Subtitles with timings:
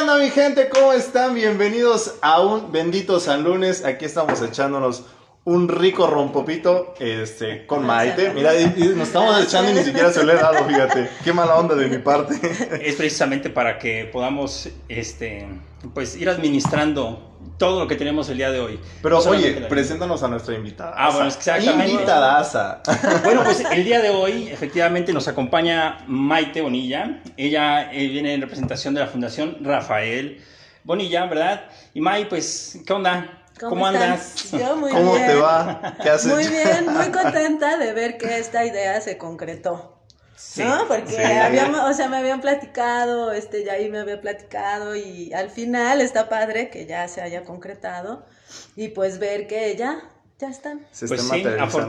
[0.00, 0.70] onda mi gente?
[0.70, 1.34] ¿Cómo están?
[1.34, 3.84] Bienvenidos a un bendito San Lunes.
[3.84, 5.02] Aquí estamos echándonos
[5.44, 8.30] un rico rompopito este, con Maite.
[8.34, 11.08] Mira, y- y nos estamos echando y ni siquiera se le he dado, fíjate.
[11.24, 12.34] Qué mala onda de mi parte.
[12.82, 15.48] Es precisamente para que podamos este,
[15.94, 17.26] pues, ir administrando
[17.56, 18.78] todo lo que tenemos el día de hoy.
[19.02, 20.94] Pero No oye, la- preséntanos a nuestra invitada.
[20.96, 21.90] Ah, bueno, exactamente.
[21.92, 22.82] Invitadaza.
[23.24, 27.22] Bueno, pues el día de hoy efectivamente nos acompaña Maite Bonilla.
[27.38, 30.42] Ella eh, viene en representación de la Fundación Rafael
[30.84, 31.64] Bonilla, ¿verdad?
[31.94, 33.39] Y May, pues, ¿qué onda?
[33.68, 34.02] ¿Cómo, están?
[34.02, 34.50] andas?
[34.52, 35.26] Yo muy ¿Cómo bien.
[35.26, 35.96] te va?
[36.02, 39.96] ¿Qué has Muy bien, muy contenta de ver que esta idea se concretó.
[40.36, 40.88] Sí, ¿No?
[40.88, 41.22] Porque sí.
[41.22, 46.00] habíamos, o sea, me habían platicado, este, ya ahí me había platicado y al final
[46.00, 48.24] está padre que ya se haya concretado
[48.74, 50.00] y pues ver que ya,
[50.38, 50.86] ya están.
[50.92, 51.44] Se Pues está sí,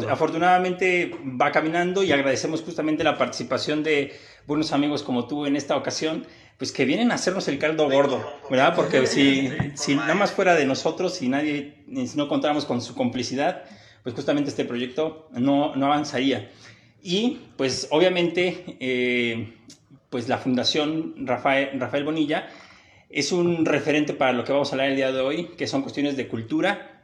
[0.10, 1.12] afortunadamente
[1.42, 4.14] va caminando y agradecemos justamente la participación de
[4.46, 6.28] buenos amigos como tú en esta ocasión,
[6.62, 8.76] pues que vienen a hacernos el caldo gordo, ¿verdad?
[8.76, 11.74] Porque si, si nada más fuera de nosotros y nadie,
[12.06, 13.64] si no contáramos con su complicidad,
[14.04, 16.52] pues justamente este proyecto no, no avanzaría.
[17.02, 19.56] Y pues obviamente, eh,
[20.12, 22.48] pues la Fundación Rafael, Rafael Bonilla
[23.10, 25.82] es un referente para lo que vamos a hablar el día de hoy, que son
[25.82, 27.02] cuestiones de cultura,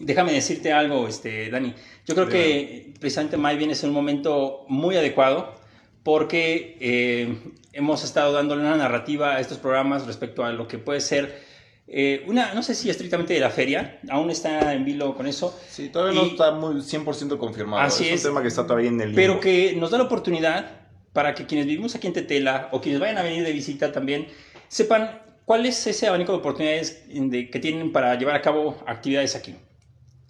[0.00, 1.74] Déjame decirte algo, este, Dani.
[2.06, 5.59] Yo creo que precisamente May viene en un momento muy adecuado
[6.02, 7.34] porque eh,
[7.72, 11.48] hemos estado dándole una narrativa a estos programas respecto a lo que puede ser
[11.92, 15.58] eh, una, no sé si estrictamente de la feria, aún está en vilo con eso,
[15.68, 17.82] Sí, todavía no está muy 100% confirmado.
[17.82, 18.24] Así es, es.
[18.24, 19.40] un tema que está todavía en el pero limbo.
[19.40, 23.18] que nos da la oportunidad para que quienes vivimos aquí en Tetela o quienes vayan
[23.18, 24.28] a venir de visita también
[24.68, 29.34] sepan cuál es ese abanico de oportunidades de- que tienen para llevar a cabo actividades
[29.34, 29.56] aquí.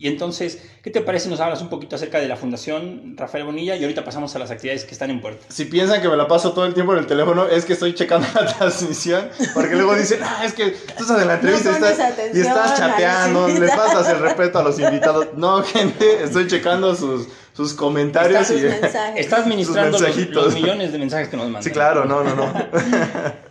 [0.00, 3.44] Y entonces, ¿qué te parece si nos hablas un poquito acerca de la Fundación Rafael
[3.44, 5.44] Bonilla y ahorita pasamos a las actividades que están en puerta?
[5.50, 7.94] Si piensan que me la paso todo el tiempo en el teléfono, es que estoy
[7.94, 9.28] checando la transmisión.
[9.52, 12.40] Porque luego dicen, ah, es que tú estás en la entrevista y pones estás, y
[12.40, 13.92] estás chateando, los le invitados.
[13.92, 15.26] pasas el respeto a los invitados.
[15.36, 17.28] No, gente, estoy checando sus,
[17.60, 18.46] sus comentarios.
[18.46, 18.64] Sus y...
[18.80, 19.20] mensajes.
[19.20, 21.62] Estás administrando los, millones de mensajes que nos mandan.
[21.62, 22.52] Sí, claro, no, no, no.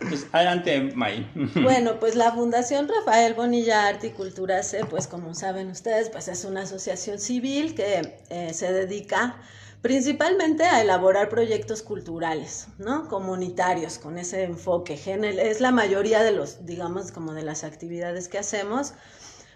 [0.10, 1.30] Pues, adelante, May.
[1.54, 6.26] Bueno, pues la Fundación Rafael Bonilla Arte y Cultura C, pues como saben ustedes, pues
[6.26, 9.36] es una asociación civil que eh, se dedica
[9.82, 13.08] principalmente a elaborar proyectos culturales, ¿no?
[13.08, 14.94] Comunitarios, con ese enfoque.
[14.94, 18.94] Es la mayoría de los, digamos, como de las actividades que hacemos,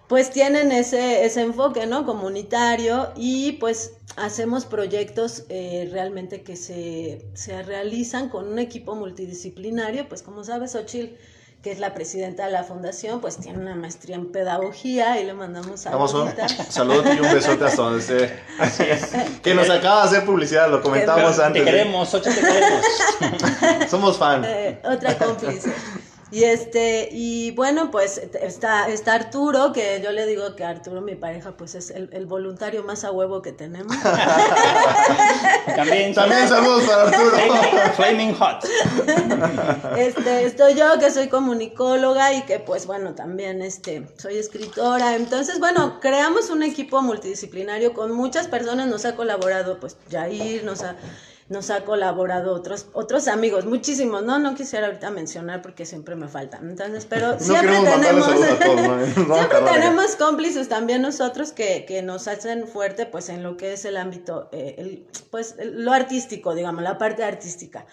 [0.09, 2.05] pues tienen ese, ese enfoque, ¿no?
[2.05, 10.09] Comunitario y pues hacemos proyectos eh, realmente que se, se realizan con un equipo multidisciplinario,
[10.09, 11.17] pues como sabes, Ochil,
[11.63, 15.33] que es la presidenta de la fundación, pues tiene una maestría en pedagogía y le
[15.33, 16.31] mandamos a Vamos un
[16.69, 18.39] saludo y un besote hasta donde esté.
[19.43, 21.65] Que nos acaba de hacer publicidad, lo comentamos Te antes.
[21.65, 22.85] queremos, Ocho, te queremos.
[23.91, 24.45] Somos fan.
[24.45, 25.73] Eh, otra cómplice.
[26.35, 31.15] Y este, y bueno, pues está, está Arturo, que yo le digo que Arturo, mi
[31.15, 33.97] pareja, pues es el, el voluntario más a huevo que tenemos.
[35.77, 37.31] También, También saludos para Arturo.
[37.37, 38.69] Flaming, Flaming Hot.
[39.97, 45.15] Este, estoy yo que soy comunicóloga y que pues bueno, también este, soy escritora.
[45.15, 50.83] Entonces, bueno, creamos un equipo multidisciplinario con muchas personas, nos ha colaborado pues Jair, nos
[50.83, 50.97] ha,
[51.49, 54.39] nos ha colaborado otros, otros amigos, muchísimos, ¿no?
[54.39, 56.71] No quisiera ahorita mencionar porque siempre me faltan.
[56.71, 58.27] Entonces, pero No siempre tenemos,
[59.15, 63.85] siempre tenemos cómplices también nosotros que, que nos hacen fuerte pues en lo que es
[63.85, 67.87] el ámbito, eh, el, pues lo artístico, digamos, la parte artística.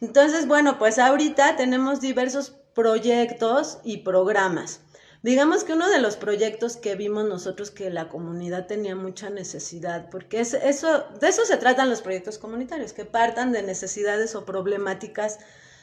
[0.00, 4.80] Entonces, bueno, pues ahorita tenemos diversos proyectos y programas.
[5.26, 10.08] Digamos que uno de los proyectos que vimos nosotros que la comunidad tenía mucha necesidad,
[10.08, 14.44] porque es, eso, de eso se tratan los proyectos comunitarios, que partan de necesidades o
[14.44, 15.40] problemáticas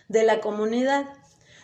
[0.07, 1.09] de la comunidad.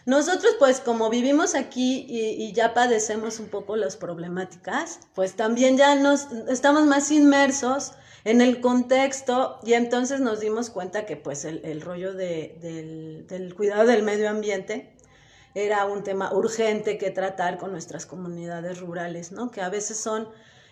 [0.05, 5.95] Nosotros, pues, como vivimos aquí y, ya padecemos un poco las problemáticas, pues también ya
[5.95, 7.93] nos estamos más inmersos
[8.25, 13.55] en el contexto y entonces nos dimos cuenta que, pues, el, rollo de- del, del
[13.55, 14.98] cuidado del medio ambiente
[15.55, 19.51] era un tema urgente que tratar con nuestras comunidades rurales, ¿no?
[19.51, 20.29] Que a veces son,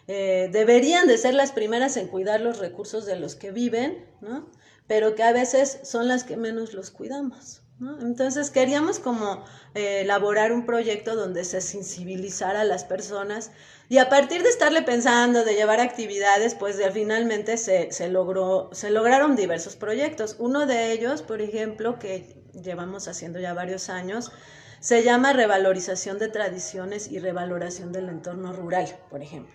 [0.07, 4.49] eh, deberían de ser las primeras en cuidar los recursos de los que viven, ¿no?
[4.87, 7.99] Pero que a veces son las que menos los cuidamos, ¿no?
[8.01, 9.43] Entonces queríamos como
[9.73, 13.51] eh, elaborar un proyecto donde se sensibilizara a las personas
[13.89, 18.69] y a partir de estarle pensando, de llevar actividades, pues de, finalmente se, se, logró,
[18.73, 20.35] se lograron diversos proyectos.
[20.39, 24.31] Uno de ellos, por ejemplo, que llevamos haciendo ya varios años,
[24.79, 29.53] se llama revalorización de tradiciones y revaloración del entorno rural, por ejemplo.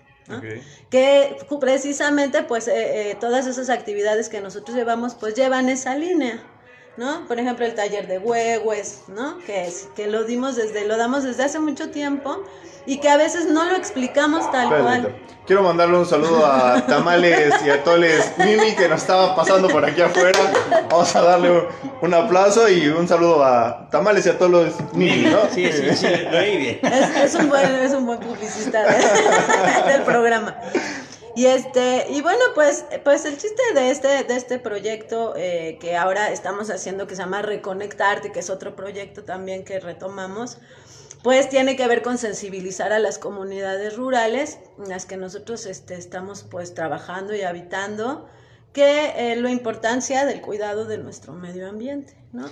[0.90, 6.42] Que precisamente pues eh, eh, todas esas actividades que nosotros llevamos pues llevan esa línea.
[6.96, 7.26] ¿No?
[7.26, 9.38] Por ejemplo, el taller de huehues, ¿no?
[9.46, 12.42] Que, es, que lo dimos desde, lo damos desde hace mucho tiempo
[12.86, 15.16] y que a veces no lo explicamos tal Espérate, cual.
[15.46, 19.84] Quiero mandarle un saludo a Tamales y a Toles Mimi que nos estaba pasando por
[19.84, 20.38] aquí afuera.
[20.88, 21.64] Vamos a darle un,
[22.00, 25.40] un aplauso y un saludo a Tamales y a Toles Mimi, ¿no?
[25.52, 26.80] Sí, sí, sí, lo oí bien.
[26.82, 30.56] Es, es un buen, es un buen publicista de- del programa.
[31.34, 35.96] Y este, y bueno, pues, pues el chiste de este, de este proyecto eh, que
[35.96, 40.58] ahora estamos haciendo, que se llama Reconectarte, que es otro proyecto también que retomamos,
[41.22, 45.94] pues tiene que ver con sensibilizar a las comunidades rurales en las que nosotros este,
[45.94, 48.28] estamos pues trabajando y habitando,
[48.74, 52.48] que eh, la importancia del cuidado de nuestro medio ambiente, ¿no?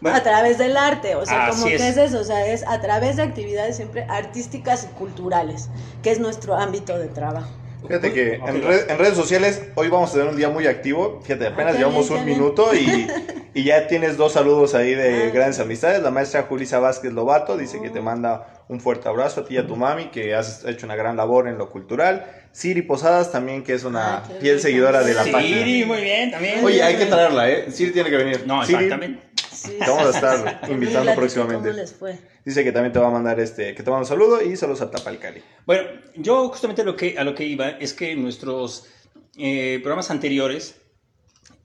[0.00, 0.16] Bueno.
[0.16, 1.82] a través del arte, o sea, como que es.
[1.82, 5.68] es eso, o sea, es a través de actividades siempre artísticas y culturales,
[6.02, 7.59] que es nuestro ámbito de trabajo.
[7.86, 11.20] Fíjate que en, red- en redes sociales hoy vamos a tener un día muy activo.
[11.22, 13.06] Fíjate, apenas llevamos bien, un minuto y,
[13.54, 15.30] y ya tienes dos saludos ahí de Ah.
[15.32, 16.02] grandes amistades.
[16.02, 19.58] La maestra Julisa Vázquez Lobato dice que te manda un fuerte abrazo a ti y
[19.58, 22.24] a tu mami, que has hecho una gran labor en lo cultural.
[22.52, 25.86] Siri Posadas también, que es una Ah, fiel seguidora de la Sí, página.
[25.86, 26.64] muy bien, también.
[26.64, 27.66] Oye, hay que traerla, ¿eh?
[27.70, 28.44] Siri tiene que venir.
[28.46, 29.22] No, Siri, exactamente.
[29.52, 31.68] Sí, Te vamos a estar sí, invitando próximamente.
[31.68, 32.18] ¿Cómo les fue?
[32.44, 34.82] Dice que también te va a mandar este, que te manda un saludo y saludos
[34.82, 35.42] a Tapalcali.
[35.66, 38.86] Bueno, yo justamente lo que, a lo que iba es que en nuestros
[39.36, 40.76] eh, programas anteriores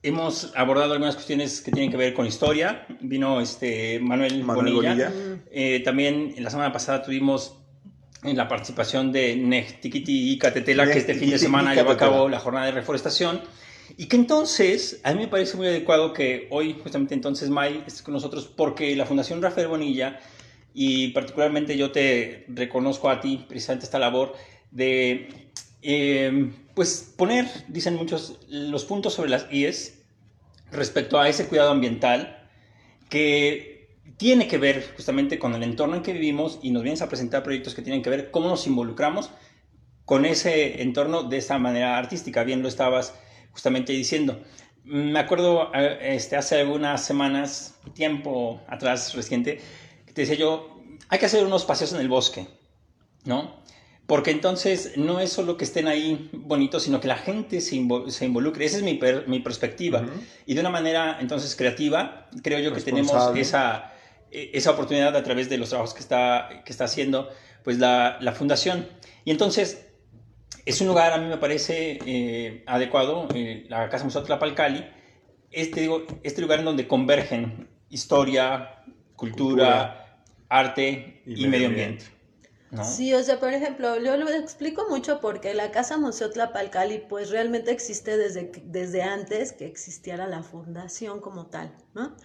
[0.03, 2.85] hemos abordado algunas cuestiones que tienen que ver con historia.
[3.01, 5.09] Vino este Manuel, Manuel Bonilla.
[5.09, 5.43] Bonilla.
[5.51, 7.57] Eh, también la semana pasada tuvimos
[8.23, 12.29] en la participación de Nechtiquiti y Catetela, que este fin de semana llevó a cabo
[12.29, 13.41] la jornada de reforestación.
[13.97, 18.03] Y que entonces, a mí me parece muy adecuado que hoy, justamente entonces, May esté
[18.03, 20.19] con nosotros, porque la Fundación Rafael Bonilla,
[20.73, 24.33] y particularmente yo te reconozco a ti precisamente esta labor
[24.71, 25.49] de,
[25.81, 30.01] eh, pues, poner, dicen muchos, los puntos sobre las IES
[30.71, 32.49] respecto a ese cuidado ambiental
[33.09, 33.75] que
[34.17, 37.43] tiene que ver justamente con el entorno en que vivimos y nos vienes a presentar
[37.43, 39.29] proyectos que tienen que ver cómo nos involucramos
[40.05, 42.43] con ese entorno de esta manera artística.
[42.43, 43.13] Bien lo estabas
[43.55, 44.43] justamente diciendo.
[44.83, 49.61] Me acuerdo eh, este, hace algunas semanas, tiempo atrás reciente,
[50.05, 52.47] que te decía yo, hay que hacer unos paseos en el bosque,
[53.23, 53.63] ¿no?
[54.05, 58.09] Porque entonces no es solo que estén ahí bonitos, sino que la gente se, invo-
[58.09, 58.65] se involucre.
[58.65, 60.01] Esa es mi, per- mi perspectiva.
[60.45, 63.09] Y de una manera entonces creativa, creo yo que tenemos
[63.41, 63.93] esa,
[64.31, 67.29] eh, esa oportunidad a través de los trabajos que está, que está haciendo
[67.63, 68.87] pues la, la fundación.
[69.23, 69.87] Y entonces
[70.65, 74.85] es un lugar, a mí me parece eh, adecuado, eh, la Casa Museo Tlapalcali,
[75.51, 78.83] este, digo, este lugar en donde convergen historia,
[79.15, 82.05] cultura, arte y, Y medio medio ambiente.
[82.71, 82.83] ¿no?
[82.83, 87.29] Sí, o sea, por ejemplo, yo lo explico mucho porque la Casa Museo Tlapalcali pues
[87.29, 92.15] realmente existe desde, desde antes que existiera la fundación como tal, ¿no?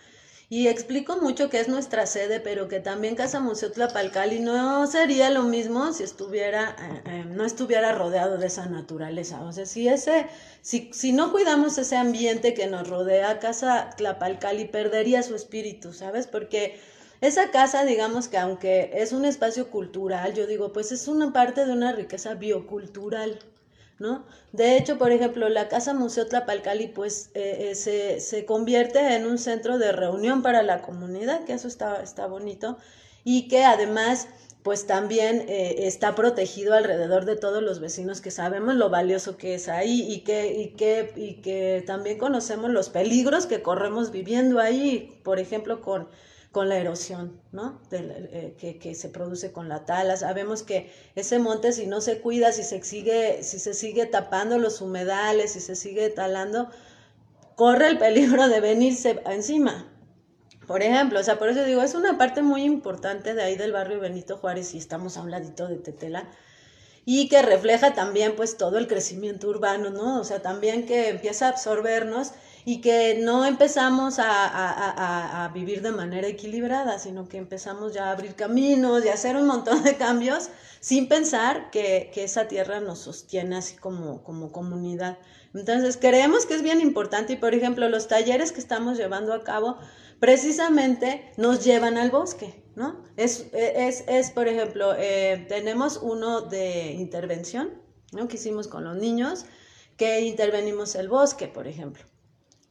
[0.53, 5.31] Y explico mucho que es nuestra sede, pero que también Casa Museo Tlapalcali no sería
[5.31, 9.43] lo mismo si estuviera, eh, eh, no estuviera rodeado de esa naturaleza.
[9.45, 10.27] O sea, si ese,
[10.61, 16.27] si, si no cuidamos ese ambiente que nos rodea, Casa Tlapalcali perdería su espíritu, ¿sabes?
[16.27, 16.81] Porque
[17.21, 21.65] esa casa, digamos que aunque es un espacio cultural, yo digo, pues es una parte
[21.65, 23.39] de una riqueza biocultural,
[24.01, 24.25] ¿no?
[24.53, 29.27] De hecho, por ejemplo, la Casa Museo Tlapalcali, pues eh, eh, se, se convierte en
[29.27, 32.79] un centro de reunión para la comunidad, que eso está, está bonito,
[33.25, 34.27] y que además,
[34.63, 39.55] pues también eh, está protegido alrededor de todos los vecinos que sabemos lo valioso que
[39.55, 44.59] es ahí y que, y que, y que también conocemos los peligros que corremos viviendo
[44.61, 46.09] ahí, por ejemplo, con
[46.53, 47.81] con la erosión, ¿no?
[47.91, 50.17] Del, eh, que, que se produce con la tala.
[50.17, 54.59] Sabemos que ese monte, si no se cuida, si se sigue, si se sigue tapando
[54.59, 56.69] los humedales, si se sigue talando,
[57.55, 59.87] corre el peligro de venirse encima.
[60.67, 63.73] Por ejemplo, o sea, por eso digo, es una parte muy importante de ahí del
[63.73, 66.31] barrio Benito Juárez y estamos a un ladito de Tetela
[67.05, 70.21] y que refleja también pues todo el crecimiento urbano, ¿no?
[70.21, 72.33] O sea, también que empieza a absorbernos
[72.65, 77.95] y que no empezamos a, a, a, a, vivir de manera equilibrada, sino que empezamos
[77.95, 80.51] ya a abrir caminos y a hacer un montón de cambios
[80.81, 85.19] sin pensar que, que esa tierra nos sostiene así como, como comunidad.
[85.55, 89.43] Entonces, creemos que es bien importante y, por ejemplo, los talleres que estamos llevando a
[89.43, 89.79] cabo
[90.21, 93.03] precisamente nos llevan al bosque, ¿no?
[93.17, 97.71] Es, es, es por ejemplo, eh, tenemos uno de intervención,
[98.13, 98.29] ¿no?
[98.29, 99.47] Que hicimos con los niños,
[99.97, 102.05] que intervenimos el bosque, por ejemplo.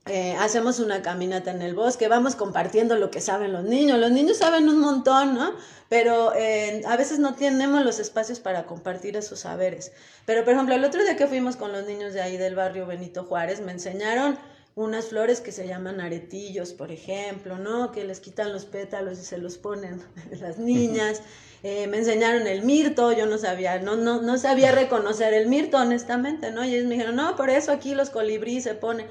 [0.06, 4.00] Eh, hacemos una caminata en el bosque, vamos compartiendo lo que saben los niños.
[4.00, 5.53] Los niños saben un montón, ¿no?
[5.88, 9.91] Pero eh, a veces no tenemos los espacios para compartir esos saberes.
[10.25, 12.88] Pero, por ejemplo, el otro día que fuimos con los niños de ahí del barrio
[12.88, 14.38] Benito Juárez, me enseñaron
[14.75, 17.91] unas flores que se llaman aretillos, por ejemplo, ¿no?
[17.91, 20.01] Que les quitan los pétalos y se los ponen
[20.39, 21.22] las niñas.
[21.62, 25.77] Eh, me enseñaron el mirto, yo no sabía, no, no, no sabía reconocer el mirto,
[25.77, 26.63] honestamente, ¿no?
[26.63, 29.08] Y ellos me dijeron, no, por eso aquí los colibríes se ponen.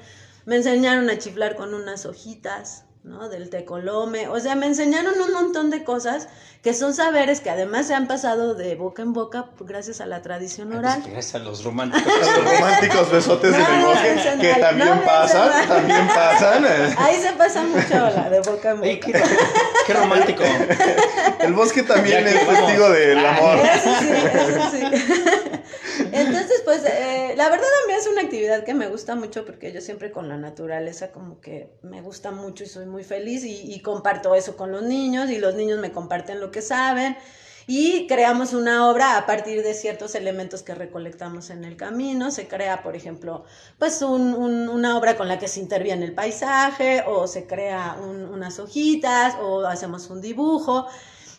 [0.49, 3.29] Me enseñaron a chiflar con unas hojitas, ¿no?
[3.29, 4.27] Del tecolome.
[4.29, 6.27] O sea, me enseñaron un montón de cosas
[6.63, 10.23] que son saberes que además se han pasado de boca en boca gracias a la
[10.23, 11.03] tradición oral.
[11.05, 12.11] Gracias a los románticos.
[12.19, 16.65] Los románticos besotes en el No, bosque, no, no, que también no, pasan, también pasan.
[16.97, 19.07] Ahí se pasa mucho la de boca en Ey, boca.
[19.19, 19.23] qué,
[19.85, 20.43] qué romántico.
[21.41, 22.59] El bosque también es vamos.
[22.65, 23.57] testigo del amor.
[23.59, 25.18] Eso sí, eso sí.
[26.11, 29.71] Entonces, pues, eh, la verdad a mí es una actividad que me gusta mucho porque
[29.71, 33.79] yo siempre con la naturaleza como que me gusta mucho y soy muy feliz y,
[33.81, 37.15] comparto eso con los niños y los niños me comparten lo que saben
[37.67, 42.31] y creamos una obra a partir de ciertos elementos que recolectamos en el camino.
[42.31, 43.45] Se crea, por ejemplo,
[43.77, 47.97] pues un- un- una obra con la que se interviene el paisaje o se crea
[48.01, 50.87] un- unas hojitas o hacemos un dibujo.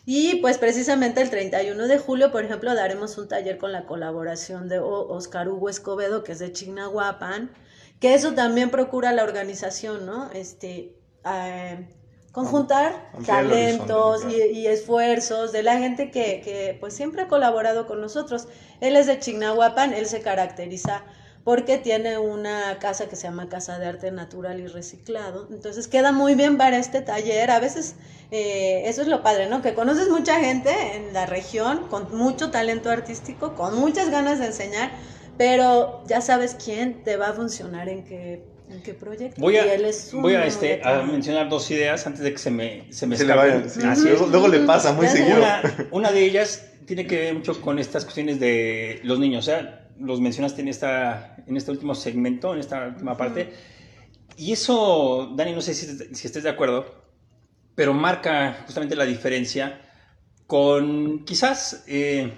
[0.05, 4.67] Y pues precisamente el 31 de julio, por ejemplo, daremos un taller con la colaboración
[4.67, 7.51] de Oscar Hugo Escobedo, que es de Chignahuapan,
[7.99, 10.31] que eso también procura la organización, ¿no?
[10.31, 11.87] Este, eh,
[12.31, 18.01] conjuntar talentos y, y esfuerzos de la gente que, que pues siempre ha colaborado con
[18.01, 18.47] nosotros.
[18.79, 21.03] Él es de Chignahuapan, él se caracteriza
[21.43, 25.47] porque tiene una casa que se llama Casa de Arte Natural y Reciclado.
[25.51, 27.49] Entonces queda muy bien para este taller.
[27.49, 27.95] A veces
[28.31, 29.61] eh, eso es lo padre, ¿no?
[29.61, 34.47] Que conoces mucha gente en la región con mucho talento artístico, con muchas ganas de
[34.47, 34.91] enseñar,
[35.37, 39.41] pero ya sabes quién te va a funcionar en qué, en qué proyecto.
[39.41, 42.37] Voy a, Y él es voy a, este, a mencionar dos ideas antes de que
[42.37, 43.61] se me, se me Se le escapen.
[43.61, 43.81] vaya, sí.
[43.83, 44.19] Así es.
[44.19, 45.37] luego, luego le pasa muy seguido.
[45.39, 49.45] Una, una de ellas tiene que ver mucho con estas cuestiones de los niños.
[49.47, 53.53] O sea, los mencionaste en, esta, en este último segmento, en esta última parte.
[54.37, 57.03] Y eso, Dani, no sé si, si estés de acuerdo,
[57.75, 59.81] pero marca justamente la diferencia
[60.47, 62.33] con quizás eh,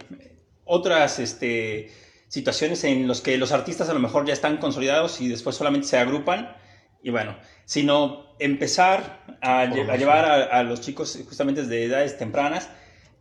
[0.65, 1.91] otras este,
[2.27, 5.87] situaciones en las que los artistas a lo mejor ya están consolidados y después solamente
[5.87, 6.55] se agrupan.
[7.01, 12.17] Y bueno, sino empezar a, lle- a llevar a, a los chicos justamente desde edades
[12.17, 12.69] tempranas,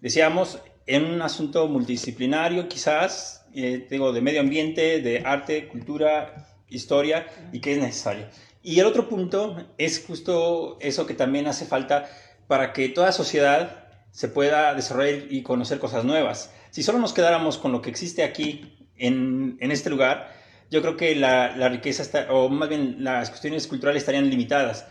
[0.01, 7.61] decíamos, en un asunto multidisciplinario quizás, eh, de medio ambiente, de arte, cultura, historia, y
[7.61, 8.27] que es necesario.
[8.63, 12.09] Y el otro punto es justo eso que también hace falta
[12.47, 16.53] para que toda sociedad se pueda desarrollar y conocer cosas nuevas.
[16.71, 20.33] Si solo nos quedáramos con lo que existe aquí, en, en este lugar,
[20.71, 24.87] yo creo que la, la riqueza, está, o más bien las cuestiones culturales estarían limitadas.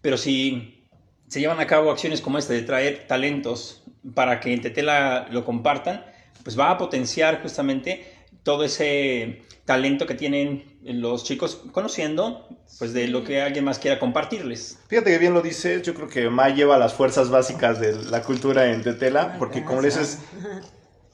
[0.00, 0.86] Pero si
[1.28, 5.44] se llevan a cabo acciones como esta de traer talentos para que en Tetela lo
[5.44, 6.04] compartan,
[6.42, 8.04] pues va a potenciar justamente
[8.42, 13.98] todo ese talento que tienen los chicos conociendo, pues de lo que alguien más quiera
[13.98, 14.78] compartirles.
[14.88, 18.22] Fíjate que bien lo dices, yo creo que May lleva las fuerzas básicas de la
[18.22, 20.18] cultura en Tetela, porque como le dices,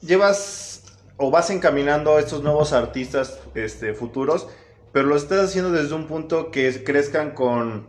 [0.01, 0.83] llevas
[1.17, 4.47] o vas encaminando a estos nuevos artistas este, futuros,
[4.91, 7.87] pero lo estás haciendo desde un punto que crezcan con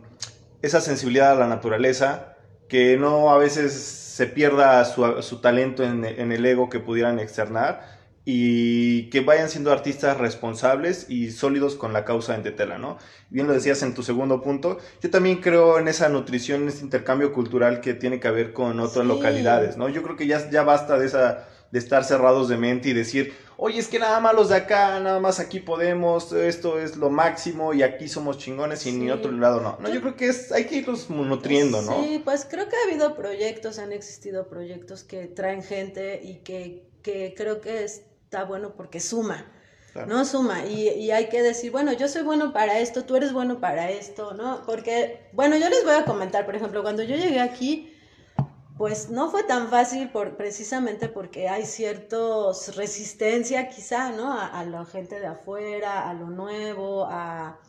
[0.61, 2.30] esa sensibilidad a la naturaleza,
[2.71, 7.19] que no a veces se pierda su, su talento en, en el ego que pudieran
[7.19, 7.81] externar
[8.23, 12.97] y que vayan siendo artistas responsables y sólidos con la causa en Tetela, ¿no?
[13.29, 16.83] Bien lo decías en tu segundo punto, yo también creo en esa nutrición, en ese
[16.83, 19.07] intercambio cultural que tiene que ver con otras Sí.
[19.07, 19.89] localidades, ¿no?
[19.89, 23.33] Yo creo que ya, ya basta de esa de estar cerrados de mente y decir,
[23.63, 27.11] oye, es que nada más los de acá, nada más aquí podemos, esto es lo
[27.11, 29.11] máximo y aquí somos chingones y ni Sí.
[29.11, 29.77] otro lado no.
[29.79, 32.03] No, yo creo que es, hay que irlos nutriendo, ¿no?
[32.03, 36.81] Sí, pues creo que ha habido proyectos, han existido proyectos que traen gente y que,
[37.03, 39.45] que creo que está bueno porque suma.
[39.93, 40.07] Claro.
[40.07, 43.31] No suma, y, y hay que decir, bueno, yo soy bueno para esto, tú eres
[43.33, 44.63] bueno para esto, ¿no?
[44.65, 47.90] Porque, bueno, yo les voy a comentar, por ejemplo, cuando yo llegué aquí,
[48.81, 54.33] pues no fue tan fácil por, precisamente porque hay ciertos resistencia quizá, ¿no?
[54.33, 57.59] A, a la gente de afuera, a lo nuevo, a,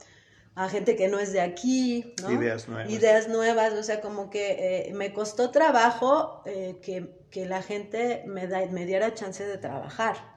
[0.54, 2.32] a gente que no es de aquí, ¿no?
[2.32, 2.90] Ideas nuevas.
[2.90, 8.24] Ideas nuevas, o sea, como que eh, me costó trabajo eh, que, que la gente
[8.26, 10.31] me, da, me diera chance de trabajar.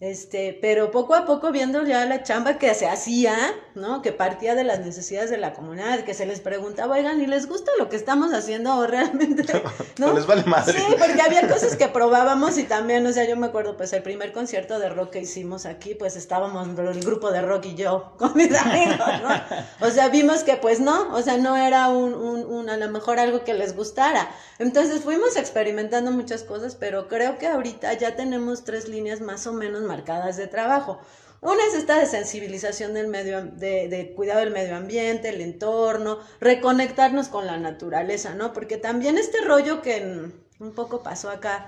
[0.00, 3.36] Este, pero poco a poco viendo ya la chamba que se hacía,
[3.74, 4.00] ¿no?
[4.00, 7.48] Que partía de las necesidades de la comunidad, que se les preguntaba, oigan, ¿y les
[7.48, 9.42] gusta lo que estamos haciendo o realmente?
[9.98, 10.78] No les vale madre.
[10.78, 14.02] Sí, porque había cosas que probábamos y también, o sea, yo me acuerdo, pues el
[14.04, 18.12] primer concierto de rock que hicimos aquí, pues estábamos el grupo de rock y yo
[18.16, 19.84] con mis amigos, ¿no?
[19.84, 22.88] O sea, vimos que pues no, o sea, no era un, un, un, a lo
[22.90, 24.30] mejor algo que les gustara.
[24.60, 29.52] Entonces fuimos experimentando muchas cosas, pero creo que ahorita ya tenemos tres líneas más o
[29.52, 31.00] menos marcadas de trabajo.
[31.40, 37.28] Una es esta de sensibilización del medio, de, cuidado del medio ambiente, el entorno, reconectarnos
[37.28, 38.52] con la naturaleza, ¿no?
[38.52, 41.66] Porque también este rollo que un poco pasó acá,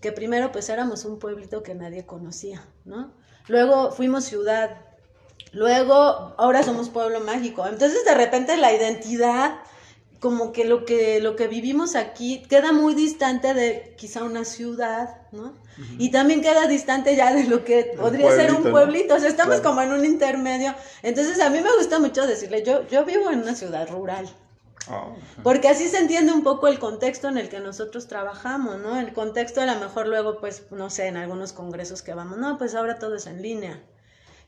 [0.00, 3.12] que primero pues éramos un pueblito que nadie conocía, ¿no?
[3.48, 4.78] Luego fuimos ciudad,
[5.52, 7.66] luego ahora somos pueblo mágico.
[7.66, 9.60] Entonces de repente la identidad
[10.20, 15.16] como que lo que lo que vivimos aquí queda muy distante de quizá una ciudad,
[15.32, 15.54] ¿no?
[15.98, 19.60] Y también queda distante ya de lo que podría ser un pueblito, o sea, estamos
[19.60, 20.74] como en un intermedio.
[21.02, 24.28] Entonces a mí me gusta mucho decirle, yo yo vivo en una ciudad rural.
[24.88, 28.98] Oh, Porque así se entiende un poco el contexto en el que nosotros trabajamos, ¿no?
[28.98, 32.58] El contexto a lo mejor luego, pues, no sé, en algunos congresos que vamos, no,
[32.58, 33.82] pues ahora todo es en línea.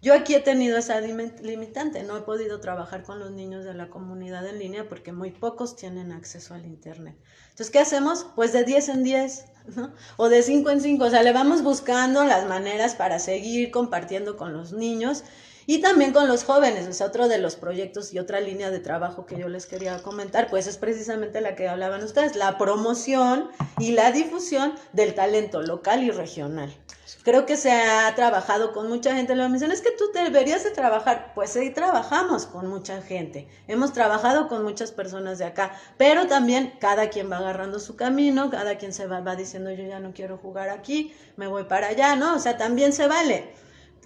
[0.02, 3.88] Yo aquí he tenido esa limitante, no he podido trabajar con los niños de la
[3.88, 7.16] comunidad en línea porque muy pocos tienen acceso al Internet.
[7.50, 8.26] Entonces, ¿qué hacemos?
[8.34, 9.44] Pues de 10 en 10,
[9.76, 9.92] ¿no?
[10.16, 14.36] O de 5 en 5, o sea, le vamos buscando las maneras para seguir compartiendo
[14.36, 15.22] con los niños
[15.66, 18.80] y también con los jóvenes, o sea, otro de los proyectos y otra línea de
[18.80, 23.50] trabajo que yo les quería comentar, pues es precisamente la que hablaban ustedes, la promoción
[23.78, 26.74] y la difusión del talento local y regional.
[27.22, 29.34] Creo que se ha trabajado con mucha gente.
[29.34, 31.32] Lo me dicen, es que tú deberías de trabajar.
[31.34, 33.48] Pues sí, trabajamos con mucha gente.
[33.68, 35.72] Hemos trabajado con muchas personas de acá.
[35.98, 39.84] Pero también cada quien va agarrando su camino, cada quien se va, va diciendo, yo
[39.84, 42.34] ya no quiero jugar aquí, me voy para allá, ¿no?
[42.34, 43.52] O sea, también se vale.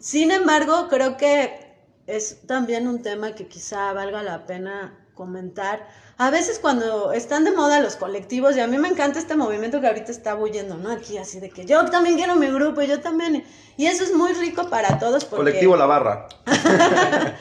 [0.00, 1.74] Sin embargo, creo que
[2.06, 7.52] es también un tema que quizá valga la pena comentar a veces cuando están de
[7.52, 10.90] moda los colectivos, y a mí me encanta este movimiento que ahorita está huyendo, ¿no?
[10.90, 13.44] Aquí así de que yo también quiero mi grupo, yo también.
[13.76, 15.26] Y eso es muy rico para todos.
[15.26, 15.44] Porque...
[15.44, 16.28] Colectivo La Barra.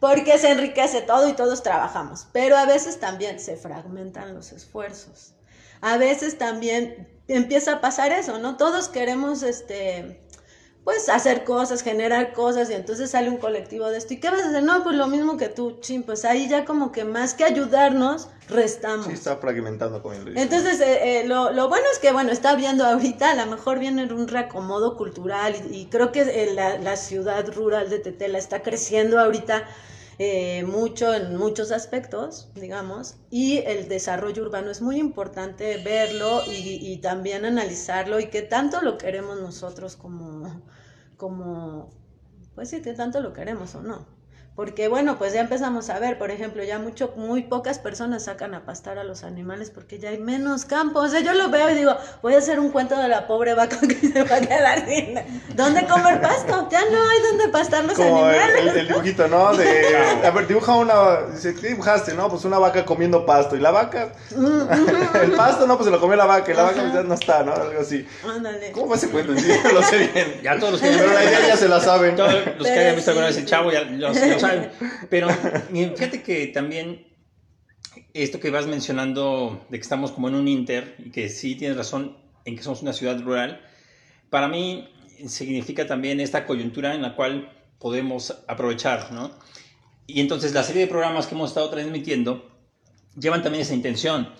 [0.00, 2.26] porque se enriquece todo y todos trabajamos.
[2.32, 5.34] Pero a veces también se fragmentan los esfuerzos.
[5.80, 8.56] A veces también empieza a pasar eso, ¿no?
[8.56, 10.25] Todos queremos, este,
[10.86, 14.14] pues hacer cosas, generar cosas y entonces sale un colectivo de esto.
[14.14, 14.62] ¿Y qué vas a hacer?
[14.62, 18.28] No, pues lo mismo que tú, ching, pues ahí ya como que más que ayudarnos,
[18.48, 19.06] restamos.
[19.06, 22.84] Sí, está fragmentando como Entonces, eh, eh, lo, lo, bueno es que, bueno, está viendo
[22.86, 27.52] ahorita, a lo mejor viene un reacomodo cultural y, creo que eh, la, la, ciudad
[27.52, 29.66] rural de Tetela está creciendo ahorita
[30.64, 36.96] mucho en muchos aspectos, digamos, y el desarrollo urbano es muy importante verlo y, y
[36.98, 40.62] también analizarlo y qué tanto lo queremos nosotros como
[41.16, 41.90] como,
[42.54, 44.15] pues que tanto lo queremos o no.
[44.56, 48.54] Porque bueno, pues ya empezamos a ver, por ejemplo, ya mucho, muy pocas personas sacan
[48.54, 51.00] a pastar a los animales porque ya hay menos campo.
[51.00, 53.52] O sea, yo lo veo y digo, voy a hacer un cuento de la pobre
[53.52, 55.14] vaca que se va a quedar sin
[55.54, 56.68] dónde comer pasto.
[56.70, 58.56] Ya no hay dónde pastar los animales.
[58.58, 59.54] El, el, dibujito, ¿no?
[59.54, 62.14] De, a ver, dibuja una, dice, ¿qué dibujaste?
[62.14, 63.56] No, pues una vaca comiendo pasto.
[63.56, 64.12] Y la vaca,
[65.22, 66.50] el pasto, no, pues se lo comió la vaca.
[66.50, 67.52] Y la vaca ya no está, ¿no?
[67.52, 68.06] Algo así.
[68.26, 68.72] Ándale.
[68.72, 69.36] ¿Cómo fue ese cuento?
[69.36, 70.40] Sí, lo sé bien.
[70.42, 72.16] Ya todos los que Pero la idea ya se la saben.
[72.16, 73.84] Todos los que hayan visto alguna vez el chavo ya
[74.46, 74.70] saben.
[75.10, 77.06] Pero fíjate que también
[78.14, 81.76] esto que vas mencionando de que estamos como en un inter y que sí tienes
[81.76, 83.60] razón en que somos una ciudad rural,
[84.30, 84.88] para mí
[85.26, 89.30] significa también esta coyuntura en la cual podemos aprovechar, ¿no?
[90.06, 92.56] Y entonces la serie de programas que hemos estado transmitiendo
[93.18, 94.32] llevan también esa intención.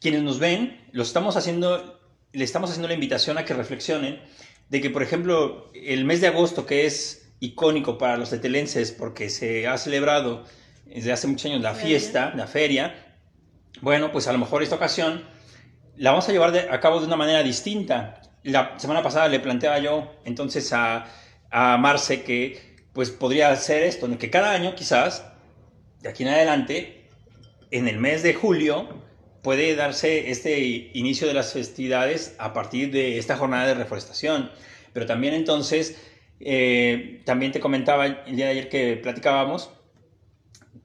[0.00, 2.00] Quienes nos ven, los estamos haciendo,
[2.32, 4.20] le estamos haciendo la invitación a que reflexionen
[4.68, 9.28] de que, por ejemplo, el mes de agosto, que es icónico para los tetelenses porque
[9.28, 10.44] se ha celebrado
[10.86, 12.94] desde hace muchos años la fiesta, la feria.
[13.80, 15.24] Bueno, pues a lo mejor esta ocasión
[15.96, 18.22] la vamos a llevar a cabo de una manera distinta.
[18.42, 21.06] La semana pasada le planteaba yo entonces a,
[21.50, 25.26] a Marce que pues podría ser esto, que cada año quizás,
[26.00, 27.10] de aquí en adelante,
[27.70, 28.88] en el mes de julio,
[29.42, 30.58] puede darse este
[30.94, 34.50] inicio de las festividades a partir de esta jornada de reforestación.
[34.92, 35.96] Pero también entonces
[36.40, 39.70] eh, también te comentaba el día de ayer que platicábamos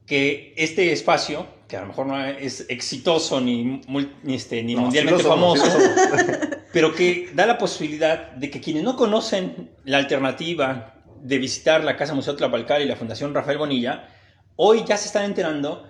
[0.06, 3.80] que este espacio, que a lo mejor no es exitoso ni,
[4.26, 5.64] este, ni mundialmente famoso,
[6.72, 11.96] pero que da la posibilidad de que quienes no conocen la alternativa de visitar la
[11.96, 14.08] Casa Museo Tlapalcar y la Fundación Rafael Bonilla,
[14.56, 15.88] hoy ya se están enterando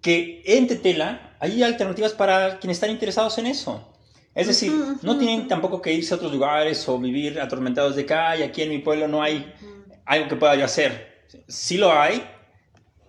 [0.00, 3.92] que en Tetela hay alternativas para quienes están interesados en eso.
[4.34, 8.44] Es decir, no tienen tampoco que irse a otros lugares o vivir atormentados de calle.
[8.44, 9.52] Aquí en mi pueblo no hay
[10.04, 11.24] algo que pueda yo hacer.
[11.48, 12.24] Sí lo hay,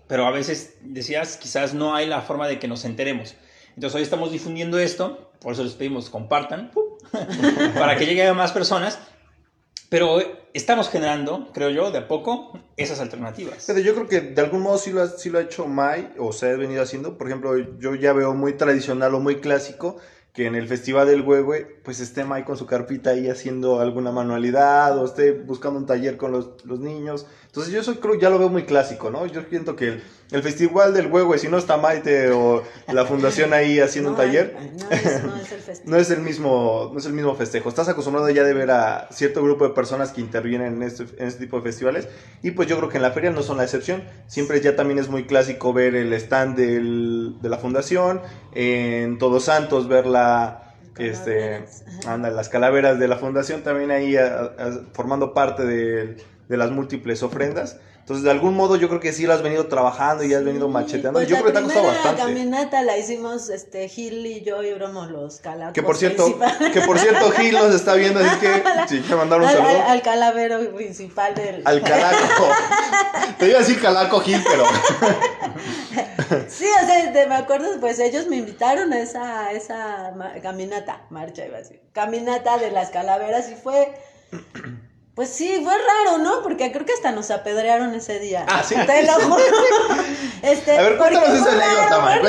[0.08, 3.36] pero a veces decías, quizás no hay la forma de que nos enteremos.
[3.76, 6.72] Entonces hoy estamos difundiendo esto, por eso les pedimos compartan,
[7.76, 9.00] para que llegue a más personas.
[9.90, 10.20] Pero
[10.54, 13.66] estamos generando, creo yo, de a poco esas alternativas.
[13.68, 16.14] Pero yo creo que de algún modo sí lo, ha, sí lo ha hecho Mai,
[16.18, 17.18] o se ha venido haciendo.
[17.18, 19.98] Por ejemplo, yo ya veo muy tradicional o muy clásico
[20.34, 24.12] que en el Festival del Huehue, pues esté Mike con su carpita ahí haciendo alguna
[24.12, 27.28] manualidad o esté buscando un taller con los, los niños.
[27.52, 29.26] Entonces yo eso creo ya lo veo muy clásico, ¿no?
[29.26, 33.52] Yo siento que el, el Festival del Huehue, si no está Maite o la fundación
[33.52, 35.82] ahí haciendo un taller, No es, no es el festival.
[35.92, 37.68] no es el mismo, no es el mismo festejo.
[37.68, 41.28] Estás acostumbrado ya de ver a cierto grupo de personas que intervienen en este, en
[41.28, 42.08] este tipo de festivales.
[42.42, 44.02] Y pues yo creo que en la feria no son la excepción.
[44.28, 48.22] Siempre ya también es muy clásico ver el stand del- de la fundación.
[48.54, 51.66] En Todos Santos ver la, este,
[52.08, 56.16] anda, las calaveras de la fundación también ahí a- a- formando parte de,
[56.52, 57.78] de las múltiples ofrendas.
[58.00, 60.68] Entonces, de algún modo, yo creo que sí lo has venido trabajando y has venido
[60.68, 61.14] Sí, macheteando.
[61.20, 62.22] pues yo la creo que te ha costado bastante.
[62.24, 66.38] caminata la hicimos este Gil y yo y éramos los calacos Que por cierto,
[66.74, 69.70] que por cierto Gil nos está viendo, así que sí, que mandar un al, saludo.
[69.70, 72.50] al- al calavero principal del Al calaco.
[73.40, 74.64] Te iba a decir calaco Gil, pero.
[76.50, 80.34] Sí, o sea, de- me acuerdo, pues ellos me invitaron a esa, a esa ma-
[80.42, 83.94] caminata, marcha iba a decir, caminata de las calaveras y fue,
[85.16, 86.42] pues sí, fue raro, ¿no?
[86.42, 88.46] Porque creo que hasta nos apedrearon ese día.
[88.48, 88.76] Ah, ¿sí?
[88.86, 89.44] Te lo juro.
[90.42, 92.22] Este, A ver, cuéntanos esa anécdota, Mar.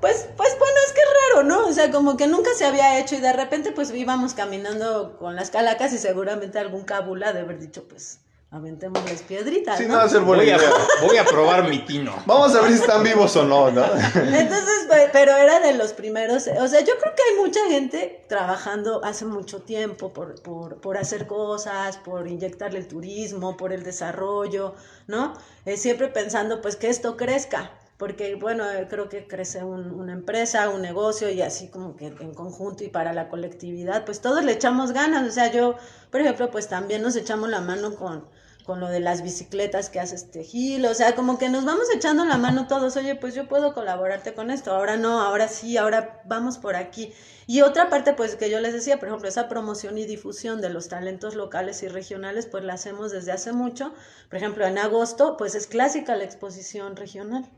[0.00, 1.66] Pues, pues bueno, es que es raro, ¿no?
[1.66, 5.34] O sea, como que nunca se había hecho y de repente pues íbamos caminando con
[5.34, 9.90] las calacas y seguramente algún cabula de haber dicho, pues, aventemos las piedritas, Sí, ¿no?
[9.92, 10.70] no va a ser buena Voy a, idea.
[11.06, 12.14] voy a probar mi tino.
[12.24, 13.84] Vamos a ver si están vivos o no, ¿no?
[13.84, 18.24] Entonces, pe- pero era de los primeros, o sea, yo creo que hay mucha gente
[18.26, 23.82] trabajando hace mucho tiempo por, por, por hacer cosas, por inyectarle el turismo, por el
[23.82, 24.74] desarrollo,
[25.06, 25.34] ¿no?
[25.66, 30.14] Eh, siempre pensando pues que esto crezca, porque bueno, eh, creo que crece un- una
[30.14, 34.42] empresa, un negocio y así como que en conjunto y para la colectividad, pues todos
[34.42, 35.74] le echamos ganas, o sea, yo,
[36.10, 38.24] por ejemplo, pues también nos echamos la mano con
[38.68, 41.86] con lo de las bicicletas que hace este Gil, o sea, como que nos vamos
[41.90, 45.78] echando la mano todos, oye, pues yo puedo colaborarte con esto, ahora no, ahora sí,
[45.78, 47.10] ahora vamos por aquí.
[47.46, 50.68] Y otra parte, pues que yo les decía, por ejemplo, esa promoción y difusión de
[50.68, 53.94] los talentos locales y regionales, pues la hacemos desde hace mucho.
[54.28, 57.50] Por ejemplo, en agosto, pues es clásica la exposición regional,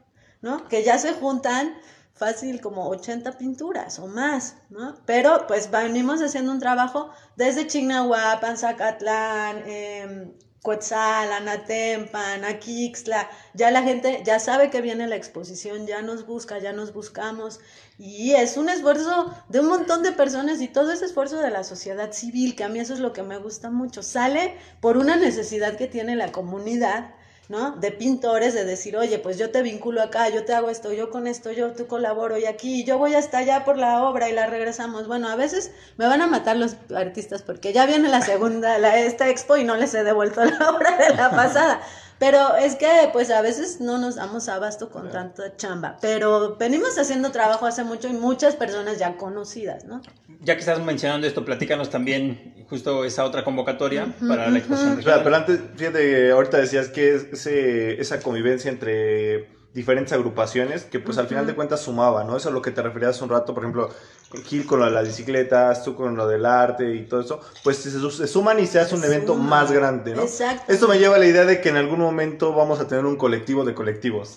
[0.42, 0.68] ¿no?
[0.68, 1.74] Que ya se juntan
[2.14, 4.94] fácil como 80 pinturas o más, ¿no?
[5.06, 13.82] Pero pues venimos haciendo un trabajo desde Chignahuapan, Zacatlán, eh, Coetzal, Anatempan, Aquixtla, ya la
[13.82, 17.60] gente ya sabe que viene la exposición, ya nos busca, ya nos buscamos.
[17.98, 21.64] Y es un esfuerzo de un montón de personas y todo ese esfuerzo de la
[21.64, 25.16] sociedad civil, que a mí eso es lo que me gusta mucho, sale por una
[25.16, 27.14] necesidad que tiene la comunidad
[27.50, 27.72] ¿no?
[27.72, 31.10] De pintores, de decir, oye, pues yo te vinculo acá, yo te hago esto, yo
[31.10, 34.32] con esto, yo te colaboro y aquí, yo voy hasta allá por la obra y
[34.32, 35.08] la regresamos.
[35.08, 39.00] Bueno, a veces me van a matar los artistas porque ya viene la segunda, la,
[39.00, 41.80] esta expo y no les he devuelto la obra de la pasada.
[42.20, 45.96] Pero es que, pues a veces no nos damos abasto con tanta chamba.
[46.02, 50.02] Pero venimos haciendo trabajo hace mucho y muchas personas ya conocidas, ¿no?
[50.42, 55.34] Ya que estás mencionando esto, platícanos también justo esa otra convocatoria para la exposición pero
[55.34, 61.28] antes, fíjate, ahorita decías que es ese, esa convivencia entre diferentes agrupaciones que pues al
[61.28, 62.36] final de cuentas sumaba, ¿no?
[62.36, 63.90] Eso es a lo que te referías hace un rato, por ejemplo,
[64.44, 67.78] Gil con lo de las bicicletas, tú con lo del arte y todo eso, pues
[67.78, 70.22] se, se suman y se hace un Se evento más grande, ¿no?
[70.22, 70.72] Exacto.
[70.72, 73.16] Esto me lleva a la idea de que en algún momento vamos a tener un
[73.16, 74.36] colectivo de colectivos.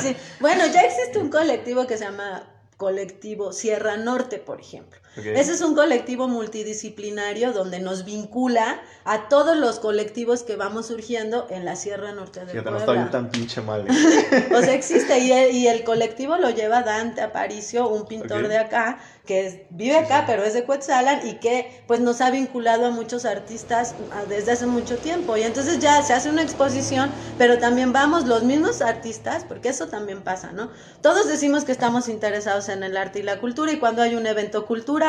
[0.00, 0.16] Sí.
[0.40, 4.98] Bueno, ya existe un colectivo que se llama colectivo Sierra Norte, por ejemplo.
[5.16, 5.26] Ok.
[5.26, 11.46] Ese es un colectivo multidisciplinario donde nos vincula a todos los colectivos que vamos surgiendo
[11.50, 13.02] en la Sierra Norte de Fíjate, no Puebla.
[13.04, 13.86] estoy tan pinche mal.
[13.88, 14.48] ¿eh?
[14.56, 18.48] O sea, existe y el, y el colectivo lo lleva Dante Aparicio, un pintor Ok.
[18.48, 22.86] de acá, que vive acá, pero es de Cuetzalan y que pues nos ha vinculado
[22.86, 23.94] a muchos artistas
[24.28, 25.36] desde hace mucho tiempo.
[25.36, 29.88] Y entonces ya se hace una exposición, pero también vamos los mismos artistas, porque eso
[29.88, 30.70] también pasa, ¿no?
[31.02, 34.26] Todos decimos que estamos interesados en el arte y la cultura y cuando hay un
[34.26, 35.01] evento cultural,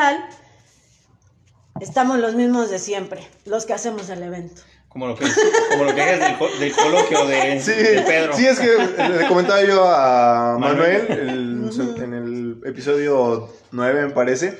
[1.80, 4.62] estamos los mismos de siempre, los que hacemos el evento.
[4.88, 5.26] Como lo que,
[5.70, 8.36] como lo que es del, co- del coloquio de, Sí, de Pedro.
[8.36, 8.68] sí, es que
[9.08, 11.06] le comentaba yo a Manuel.
[11.08, 14.56] Manuel el- en el episodio 9, me parece,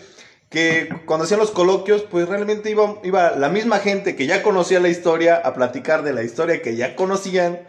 [0.51, 4.81] que cuando hacían los coloquios, pues realmente iba, iba la misma gente que ya conocía
[4.81, 7.61] la historia a platicar de la historia que ya conocían.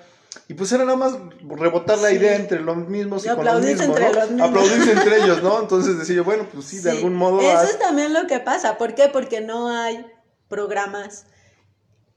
[0.48, 1.14] Y pues era nada más
[1.48, 2.16] rebotar la Sí.
[2.16, 4.14] idea entre los mismos y, Y con los mismos, entre ¿no?
[4.14, 4.50] los mismos.
[4.50, 5.60] Aplaudirse entre ellos, ¿no?
[5.62, 7.40] Entonces decía yo, bueno, pues sí, de algún modo.
[7.42, 8.78] Eso es también lo que pasa.
[8.78, 9.10] ¿Por qué?
[9.12, 10.06] Porque no hay
[10.48, 11.26] programas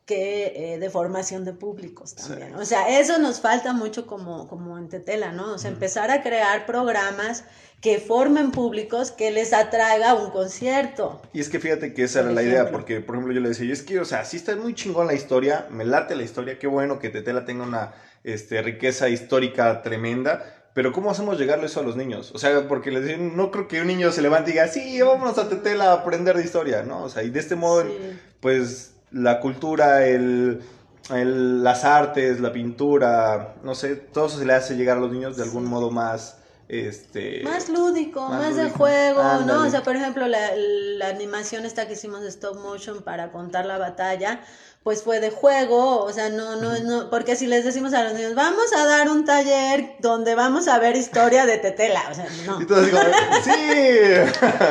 [0.09, 2.55] que eh, de formación de públicos también.
[2.57, 5.53] O sea, eso nos falta mucho como, como en Tetela, ¿no?
[5.53, 7.45] O sea, empezar a crear programas
[7.83, 11.21] que formen públicos que les atraiga un concierto.
[11.33, 13.51] Y es que fíjate que esa Por era la idea, porque por ejemplo yo le
[13.51, 16.23] decía, yo es que, o sea, sí está muy chingón la historia, me late la
[16.25, 17.93] historia, qué bueno que Tetela tenga una
[18.25, 20.43] este, riqueza histórica tremenda,
[20.75, 22.31] Pero ¿cómo hacemos llegarle eso a los niños?
[22.35, 25.01] O sea, porque les dicen, no creo que un niño se levante y diga, sí,
[25.03, 27.03] vámonos a Tetela a aprender de historia, ¿no?
[27.05, 28.19] O sea, y de este modo, Sí.
[28.41, 30.63] pues la cultura, el,
[31.11, 35.13] el- las artes, la pintura, no sé, todo eso se le hace llegar a los
[35.13, 37.43] niños de algún modo más, este...
[37.43, 39.65] Más lúdico, Más más, de juego, ¿no?
[39.67, 43.65] O sea, por ejemplo, la, la animación esta que hicimos de stop motion para contar
[43.67, 44.41] la batalla,
[44.83, 48.15] pues fue de juego, o sea, no, no, no, porque si les decimos a los
[48.15, 52.27] niños, vamos a dar un taller donde vamos a ver historia de Tetela, o sea,
[52.47, 52.63] no.
[52.63, 53.05] Y todos así como,
[53.45, 53.51] sí.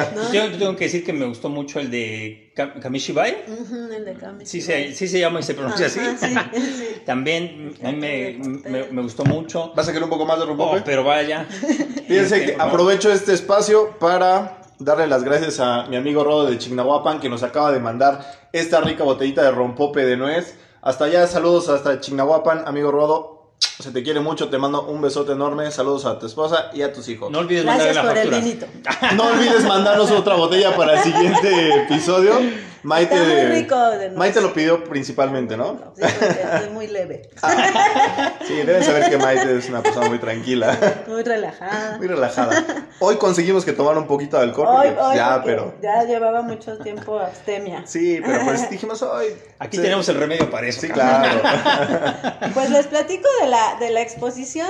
[0.16, 0.34] ¿no?
[0.34, 3.44] Yo tengo que decir que me gustó mucho el de Ka- Kamishibai.
[3.48, 4.46] Ujú, el de Kami.
[4.48, 6.00] Sí se, sí se llama y se pronuncia así.
[6.20, 7.02] Sí, sí.
[7.06, 9.72] También a mí me, me, me gustó mucho.
[9.76, 10.82] ¿Vas a querer un poco más de Oh, rompope?
[10.84, 11.46] pero vaya.
[11.46, 12.74] Fíjense Este, que favor.
[12.74, 17.44] aprovecho este espacio para darle las gracias a mi amigo Rodo de Chignahuapan que nos
[17.44, 20.56] acaba de mandar esta rica botellita de rompope de nuez.
[20.82, 23.38] Hasta allá, saludos hasta Chignahuapan, amigo Rodo.
[23.80, 25.70] Se te quiere mucho, te mando un besote enorme.
[25.72, 27.32] Saludos a tu esposa y a tus hijos.
[27.32, 28.46] No olvides mandar Gracias la por el factura.
[28.46, 29.16] vinito.
[29.16, 32.34] No olvides mandarnos otra botella para el siguiente episodio.
[32.84, 34.10] Maite, Está muy rico de.
[34.12, 35.94] Maite lo pidió principalmente, ¿no?
[35.96, 37.30] Sí, porque es muy leve,
[38.48, 41.98] Sí, deben saber que Maite es una persona muy tranquila, muy relajada.
[41.98, 42.88] muy relajada.
[43.00, 45.76] Hoy conseguimos que tomara un poquito de alcohol, Hoy, porque, pues, hoy, ya, pero...
[45.82, 47.84] ya llevaba mucho tiempo abstemia.
[47.86, 49.28] Sí, pero pues dijimos hoy.
[49.60, 50.82] Aquí sí, tenemos el remedio para eso.
[50.82, 51.42] Sí, claro.
[52.54, 54.70] Pues les platico de la, de la exposición.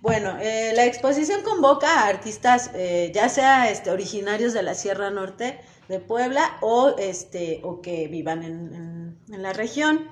[0.00, 5.10] Bueno, eh, la exposición convoca a artistas, eh, ya sea este, originarios de la Sierra
[5.10, 10.08] Norte de Puebla o, este, o que vivan en, en- la región.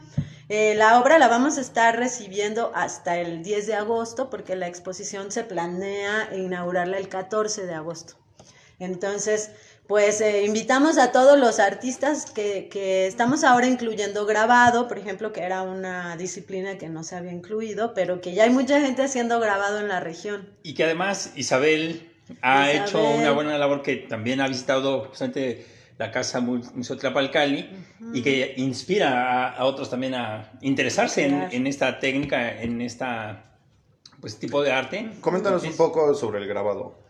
[0.49, 4.67] Eh, la obra la vamos a estar recibiendo hasta el 10 de agosto porque la
[4.67, 8.15] exposición se planea inaugurarla el 14 de agosto.
[8.79, 9.51] Entonces,
[9.87, 15.33] pues eh, invitamos a todos los artistas que, que estamos ahora incluyendo grabado, por ejemplo,
[15.33, 19.03] que era una disciplina que no se había incluido, pero que ya hay mucha gente
[19.03, 20.49] haciendo grabado en la región.
[20.63, 22.89] Y que además Isabel ha Isabel.
[22.89, 25.67] hecho una buena labor que también ha visitado justamente
[25.99, 27.71] la casa Mu- Museo Tlapalcali
[28.13, 33.45] y que inspira a, a otros también a interesarse en, en esta técnica, en esta
[34.21, 35.11] pues tipo de arte.
[35.21, 37.03] Coméntanos un Es- poco sobre el grabado.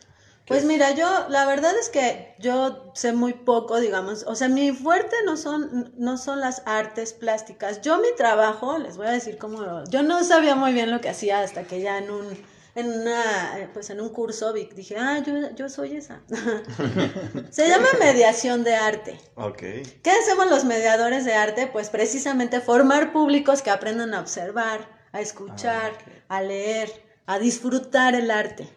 [0.46, 4.72] Pues mira, yo la verdad es que yo sé muy poco, digamos, o sea, mi
[4.72, 7.80] fuerte no son no son las artes plásticas.
[7.80, 11.08] Yo mi trabajo, les voy a decir cómo yo no sabía muy bien lo que
[11.08, 12.26] hacía hasta que ya en un
[12.74, 16.22] en una eh, pues en un curso vi- dije, "Ah, yo yo soy esa."
[17.50, 19.18] Se llama mediación de arte.
[19.36, 19.58] Ok.
[20.02, 21.66] ¿Qué hacemos los mediadores de arte?
[21.66, 25.92] Pues precisamente formar públicos que aprendan a observar, a escuchar,
[26.28, 26.90] a leer,
[27.26, 28.68] a disfrutar el arte.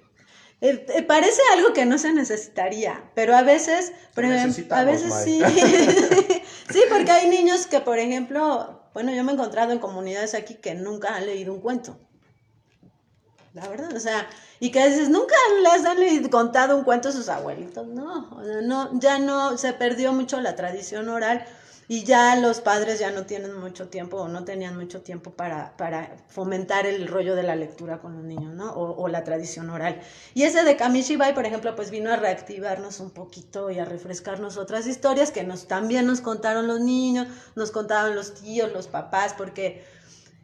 [0.59, 3.93] Eh, eh, parece algo que no se necesitaría, pero a veces,
[4.79, 5.39] a veces sí.
[6.71, 10.55] sí, porque hay niños que, por ejemplo, bueno, yo me he encontrado en comunidades aquí
[10.55, 11.99] que nunca han leído un cuento.
[13.57, 14.27] La verdad, o sea,
[14.59, 18.61] y que dices, nunca les han contado un cuento a sus abuelitos, no, o sea,
[18.61, 21.43] no, ya no, se perdió mucho la tradición oral
[21.87, 25.75] y ya los padres ya no tienen mucho tiempo o no tenían mucho tiempo para,
[25.75, 28.73] para fomentar el rollo de la lectura con los niños, ¿no?
[28.73, 30.01] O, o la tradición oral.
[30.35, 34.57] Y ese de Kamishibai, por ejemplo, pues vino a reactivarnos un poquito y a refrescarnos
[34.57, 39.33] otras historias que nos también nos contaron los niños, nos contaban los tíos, los papás,
[39.35, 39.96] porque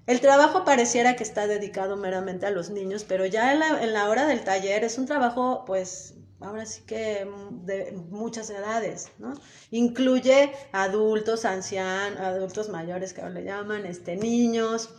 [0.08, 3.94] el trabajo pareciera que está dedicado meramente a los niños, pero ya en la, en
[3.94, 9.34] la hora del taller es un trabajo, pues, ahora sí que de muchas edades, ¿no?
[9.72, 14.90] Incluye adultos, ancianos, adultos mayores que ahora le llaman, este, niños,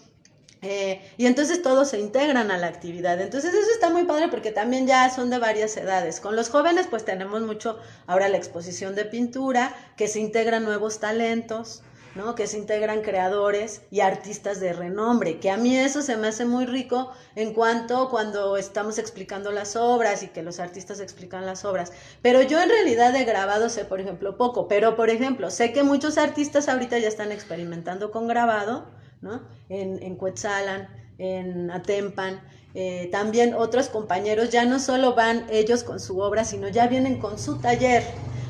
[0.67, 3.21] eh, y entonces todos se integran a la actividad.
[3.21, 6.21] Entonces eso está muy padre porque también ya son de varias edades.
[6.21, 11.01] Con los jóvenes pues tenemos mucho ahora la exposición de pintura, que se integran nuevos
[11.01, 11.83] talentos.
[12.15, 12.35] ¿No?
[12.35, 16.45] que se integran creadores y artistas de renombre, que a mí eso se me hace
[16.45, 21.65] muy rico en cuanto cuando estamos explicando las obras y que los artistas explican las
[21.65, 21.93] obras.
[22.23, 25.83] Pero yo en realidad de grabado sé, por ejemplo, poco, pero por ejemplo, sé que
[25.83, 28.87] muchos artistas ahorita ya están experimentando con grabado,
[29.21, 29.43] ¿no?
[29.69, 32.41] En, en Cuetzalan, en Atempan,
[32.77, 37.19] eh, también otros compañeros ya no solo van ellos con su obra, sino ya vienen
[37.21, 38.03] con su taller.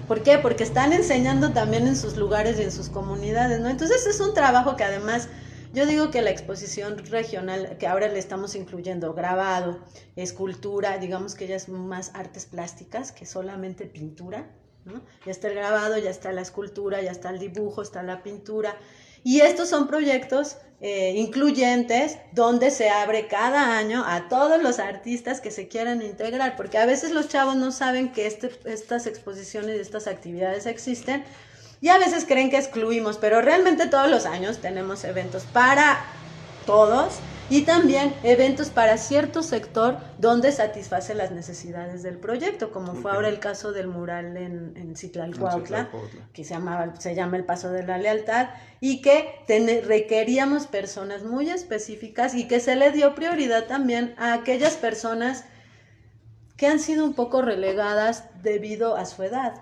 [0.06, 0.38] ¿Por qué?
[0.38, 3.68] Porque están enseñando también en sus lugares y en sus comunidades, ¿no?
[3.68, 5.28] Entonces es un trabajo que además
[5.72, 9.80] yo digo que la exposición regional, que ahora le estamos incluyendo grabado,
[10.14, 14.46] escultura, digamos que ya es más artes plásticas que solamente pintura,
[14.84, 15.02] ¿no?
[15.24, 18.76] Ya está el grabado, ya está la escultura, ya está el dibujo, está la pintura.
[19.24, 25.40] Y estos son proyectos eh, incluyentes donde se abre cada año a todos los artistas
[25.40, 29.79] que se quieran integrar, porque a veces los chavos no saben que este, estas exposiciones
[29.79, 31.25] y estas actividades existen
[31.81, 36.05] y a veces creen que excluimos, pero realmente todos los años tenemos eventos para
[36.66, 37.14] todos
[37.50, 43.28] y también eventos para cierto sector donde satisface las necesidades del proyecto, como fue ahora
[43.28, 44.94] el caso del mural en, en
[46.33, 48.48] que se, llamaba, se llama El Paso de la Lealtad,
[48.80, 49.44] y que
[49.87, 55.44] requeríamos personas muy específicas y que se le dio prioridad también a aquellas personas
[56.57, 59.54] que han sido un poco relegadas debido a su edad,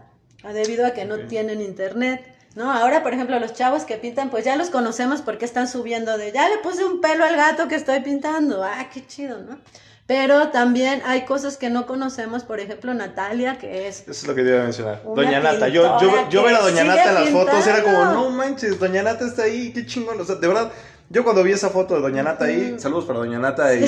[0.53, 2.71] debido a que no tienen internet, ¿no?
[2.73, 6.33] Ahora, por ejemplo, los chavos que pintan, pues ya los conocemos porque están subiendo de,
[6.33, 9.59] ya le puse un pelo al gato que estoy pintando, ah, qué chido, ¿no?
[10.07, 14.01] Pero también hay cosas que no conocemos, por ejemplo, Natalia, que es...
[14.01, 15.03] Eso es lo que te iba a mencionar.
[15.05, 18.31] Doña Nata, yo, yo, yo ver a Doña Nata en las fotos era como, no
[18.31, 20.73] manches, Doña Nata está ahí, qué chingón, o sea, de verdad...
[21.12, 23.85] Yo cuando vi esa foto de Doña Nata ahí, saludos para Doña Nata y,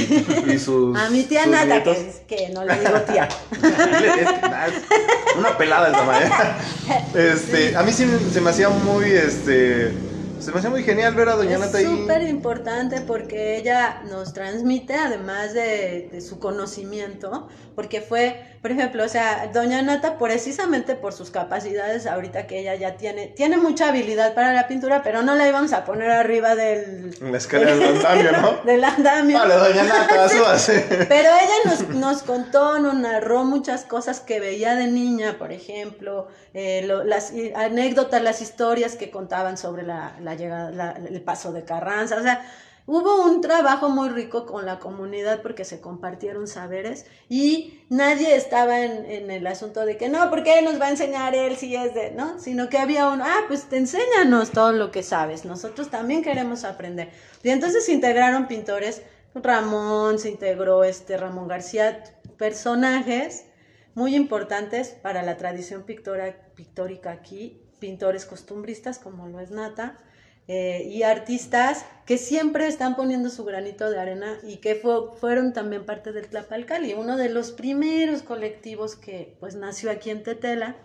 [0.46, 0.94] y sus.
[0.94, 3.26] A mi tía Nata, que, que, no le digo tía.
[5.38, 6.58] una pelada esa manera.
[7.14, 9.94] Este, a mí sí se me hacía muy, este
[10.40, 11.84] se me hace muy genial ver a Doña Nata ahí.
[11.84, 19.04] Es súper importante porque ella nos transmite, además de, su conocimiento, porque fue, por ejemplo,
[19.04, 23.88] o sea, Doña Nata, precisamente por sus capacidades, ahorita que ella ya tiene, tiene mucha
[23.88, 27.16] habilidad para la pintura, pero no la íbamos a poner arriba del.
[27.20, 28.52] En la escalera del andamio, ¿no?
[28.64, 29.38] del andamio.
[29.38, 30.80] Vale, Doña Nata, hace.
[31.08, 36.28] Pero ella nos, nos contó, nos narró muchas cosas que veía de niña, por ejemplo,
[36.56, 42.16] eh, las anécdotas, las historias que contaban sobre la, la llegada, el paso de Carranza,
[42.16, 42.44] o sea,
[42.86, 48.80] hubo un trabajo muy rico con la comunidad porque se compartieron saberes y nadie estaba
[48.80, 52.10] en, el asunto de que no, porque nos va a enseñar él si es de,
[52.10, 52.38] ¿no?
[52.38, 56.64] Sino que había uno, ah, pues te enséñanos todo lo que sabes, nosotros también queremos
[56.64, 57.10] aprender.
[57.42, 59.02] Y entonces se integraron pintores,
[59.34, 62.04] Ramón se integró, este Ramón García,
[62.36, 63.46] personajes
[63.94, 69.98] muy importantes para la tradición pictórica aquí, pintores costumbristas como lo es Nata,
[70.46, 74.80] eh, y artistas que siempre están poniendo su granito de arena y que
[75.20, 80.22] fueron también parte del Tlapalcali, uno de los primeros colectivos que pues nació aquí en
[80.22, 80.76] Tetela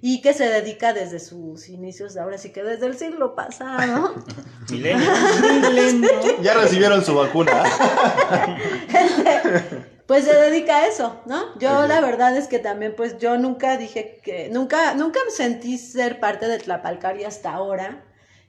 [0.00, 4.14] y que se dedica desde sus inicios, ahora sí que desde el siglo pasado.
[6.42, 7.62] ya recibieron su vacuna.
[10.06, 11.58] pues se dedica a eso, ¿no?
[11.58, 15.78] Yo la verdad es que también, pues yo nunca dije que, nunca, nunca me sentí
[15.78, 18.04] ser parte de Tlapalcari hasta ahora,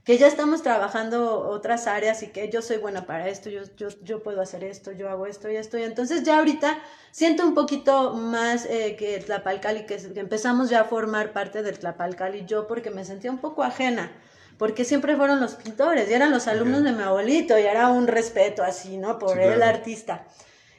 [0.08, 3.90] que ya estamos trabajando otras áreas y que yo soy buena para esto, yo, yo,
[4.04, 6.80] yo puedo hacer esto, yo hago esto y esto, y entonces ya ahorita
[7.12, 11.78] siento un poquito más eh, que Tlapalcali, que, que empezamos ya a formar parte del
[11.78, 14.14] Tlapalcali yo porque me sentía un poco ajena
[14.58, 18.08] porque siempre fueron los pintores y eran los alumnos de mi abuelito y era un
[18.08, 19.20] respeto así, ¿no?
[19.20, 20.26] Por el artista.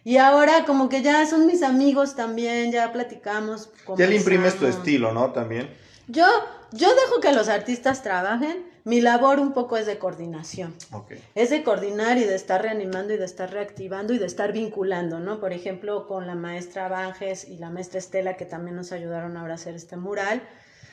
[0.05, 3.69] Y ahora como que ya son mis amigos también, ya platicamos.
[3.99, 5.33] Ya le imprimes tu estilo, ¿no?
[5.33, 5.71] También.
[6.09, 6.27] Yo,
[6.73, 8.67] yo dejo que los artistas trabajen.
[8.85, 10.75] Mi labor un poco es de coordinación.
[10.93, 11.23] Okay.
[11.35, 15.21] Es de coordinar y de estar reanimando y de estar reactivando y de estar vinculando,
[15.21, 15.41] ¿no?
[15.41, 19.53] Por ejemplo, con la maestra Banges y la maestra Estela, que también nos ayudaron ahora
[19.53, 20.43] a hacer este mural.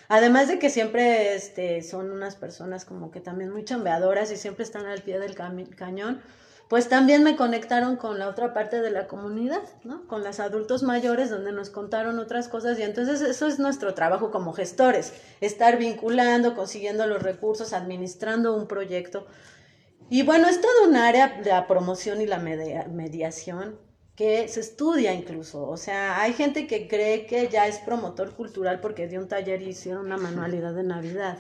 [0.08, 4.64] Además de que siempre este, son unas personas como que también muy chambeadoras y siempre
[4.64, 6.22] están al pie del cañón
[6.70, 10.08] pues también me conectaron con la otra parte de la comunidad, ¿no?
[10.08, 14.32] Con los adultos mayores donde nos contaron otras cosas y entonces eso es nuestro trabajo
[14.32, 19.28] como gestores, estar vinculando, consiguiendo los recursos, administrando un proyecto.
[20.10, 23.80] Y bueno, es todo un área de la promoción y la mediación
[24.16, 25.68] que se estudia incluso.
[25.68, 29.62] O sea, hay gente que cree que ya es promotor cultural porque dio un taller
[29.62, 31.38] y hicieron una manualidad de Navidad.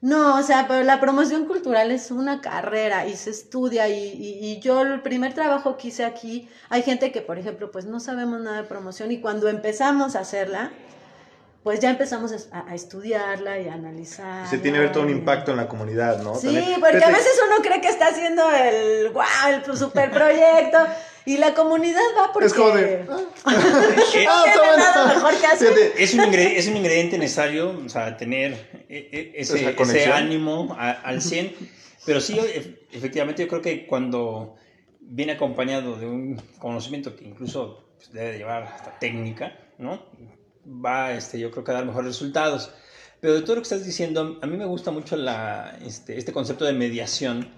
[0.00, 4.60] No, o sea, pero la promoción cultural es una carrera y se estudia y, y,
[4.60, 8.40] yo el primer trabajo que hice aquí, hay gente que, por ejemplo, pues no sabemos
[8.40, 10.70] nada de promoción y cuando empezamos a hacerla,
[11.64, 14.48] pues ya empezamos a, estudiarla y a analizar.
[14.48, 16.34] Se tiene que ver todo un impacto en la comunidad, ¿no?
[16.36, 20.78] Sí, porque a veces uno cree que está haciendo el, wow, el super proyecto
[21.28, 22.46] y la comunidad va porque...
[22.46, 23.04] Es como de...
[25.98, 28.52] Es un, ingrediente, es un ingrediente necesario, o sea, tener
[28.88, 31.54] e, e, ese, ese ánimo al 100.
[32.06, 32.38] Pero sí,
[32.92, 34.56] efectivamente, yo creo que cuando
[35.00, 40.02] viene acompañado de un conocimiento que incluso pues, debe llevar hasta técnica, ¿no?
[40.66, 42.70] Va, este, yo creo que a dar mejores resultados.
[43.20, 46.32] Pero de todo lo que estás diciendo, a mí me gusta mucho la, este, este
[46.32, 47.50] concepto de mediación,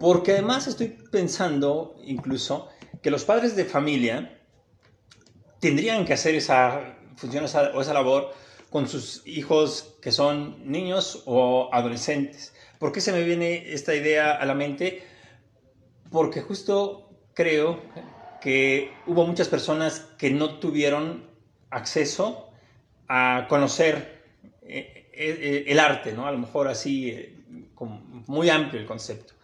[0.00, 2.68] porque además estoy pensando incluso
[3.02, 4.40] que los padres de familia
[5.60, 8.32] tendrían que hacer esa función o esa labor
[8.70, 12.54] con sus hijos que son niños o adolescentes.
[12.78, 15.02] ¿Por qué se me viene esta idea a la mente?
[16.10, 17.80] Porque justo creo
[18.40, 21.24] que hubo muchas personas que no tuvieron
[21.70, 22.50] acceso
[23.08, 24.24] a conocer
[24.62, 26.26] eh, eh, el arte, ¿no?
[26.26, 27.36] A lo mejor así, eh,
[28.26, 29.34] muy amplio el concepto.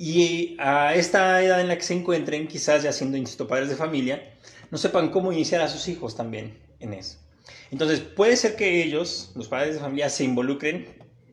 [0.00, 3.74] Y a esta edad en la que se encuentren, quizás ya siendo, insisto, padres de
[3.74, 4.32] familia,
[4.70, 7.18] no sepan cómo iniciar a sus hijos también en eso.
[7.72, 10.86] Entonces, puede ser que ellos, los padres de familia, se involucren,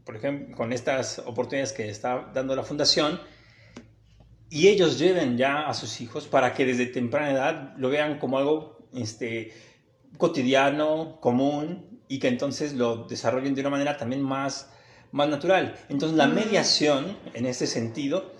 [0.03, 3.21] por ejemplo, con estas oportunidades que está dando la fundación,
[4.49, 8.39] y ellos lleven ya a sus hijos para que desde temprana edad lo vean como
[8.39, 9.53] algo este,
[10.17, 14.71] cotidiano, común, y que entonces lo desarrollen de una manera también más,
[15.11, 15.75] más natural.
[15.87, 18.33] Entonces, la mediación, en este sentido,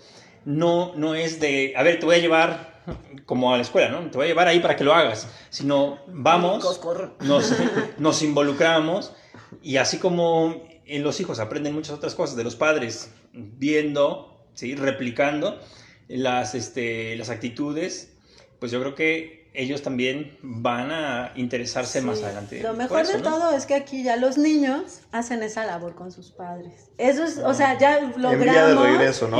[0.46, 2.82] no, no es de, a ver, te voy a llevar
[3.26, 4.08] como a la escuela, ¿no?
[4.10, 6.80] Te voy a llevar ahí para que lo hagas, sino vamos,
[7.20, 7.52] nos,
[7.98, 9.12] nos involucramos
[9.60, 14.76] y así como los hijos aprenden muchas otras cosas de los padres, viendo, ¿sí?
[14.76, 15.60] replicando
[16.06, 18.16] las, este, las actitudes,
[18.60, 22.60] pues yo creo que ellos también van a interesarse más adelante.
[22.62, 26.30] Lo mejor de todo es que aquí ya los niños hacen esa labor con sus
[26.30, 26.90] padres.
[26.98, 28.86] Eso es, o sea, ya logramos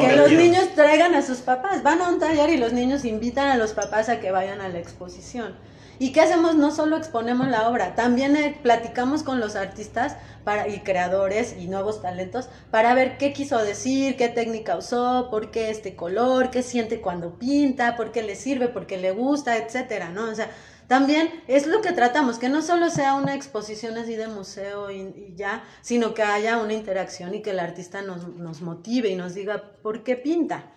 [0.01, 1.83] que los niños traigan a sus papás.
[1.83, 4.69] Van a un taller y los niños invitan a los papás a que vayan a
[4.69, 5.55] la exposición.
[5.99, 6.55] ¿Y qué hacemos?
[6.57, 11.69] No solo exponemos la obra, también eh, platicamos con los artistas para, y creadores y
[11.69, 16.63] nuevos talentos para ver qué quiso decir, qué técnica usó, por qué este color, qué
[16.63, 20.29] siente cuando pinta, por qué le sirve, por qué le gusta, etcétera, ¿no?
[20.29, 20.51] O sea,
[20.87, 25.35] también es lo que tratamos, que no solo sea una exposición así de museo y,
[25.35, 29.35] ya, sino que haya una interacción y que el artista nos, nos motive y nos
[29.35, 30.73] diga por qué pinta.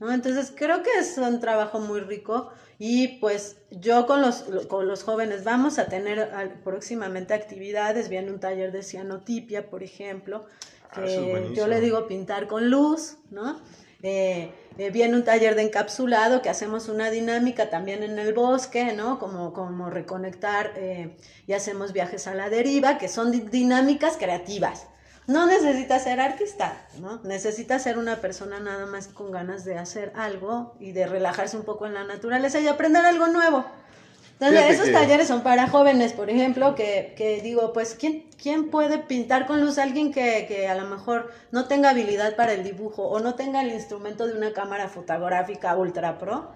[0.00, 0.12] ¿no?
[0.12, 2.50] Entonces creo que es un trabajo muy rico
[2.86, 6.28] y pues yo con los, con los jóvenes vamos a tener
[6.64, 10.44] próximamente actividades, viene un taller de cianotipia, por ejemplo,
[10.90, 13.58] ah, que yo le digo pintar con luz, ¿no?
[14.02, 18.92] Eh, eh, viene un taller de encapsulado que hacemos una dinámica también en el bosque,
[18.92, 19.18] ¿no?
[19.18, 21.16] Como, como reconectar eh,
[21.46, 24.88] y hacemos viajes a la deriva, que son dinámicas creativas.
[25.26, 27.20] No necesitas ser artista, ¿no?
[27.24, 31.64] Necesitas ser una persona nada más con ganas de hacer algo y de relajarse un
[31.64, 33.64] poco en la naturaleza y aprender algo nuevo.
[34.40, 38.98] Entonces, esos talleres son para jóvenes, por ejemplo, que, que digo, pues, ¿quién, ¿quién, puede
[38.98, 39.78] pintar con luz?
[39.78, 43.62] Alguien que, que, a lo mejor no tenga habilidad para el dibujo o no tenga
[43.62, 46.48] el instrumento de una cámara fotográfica ultra pro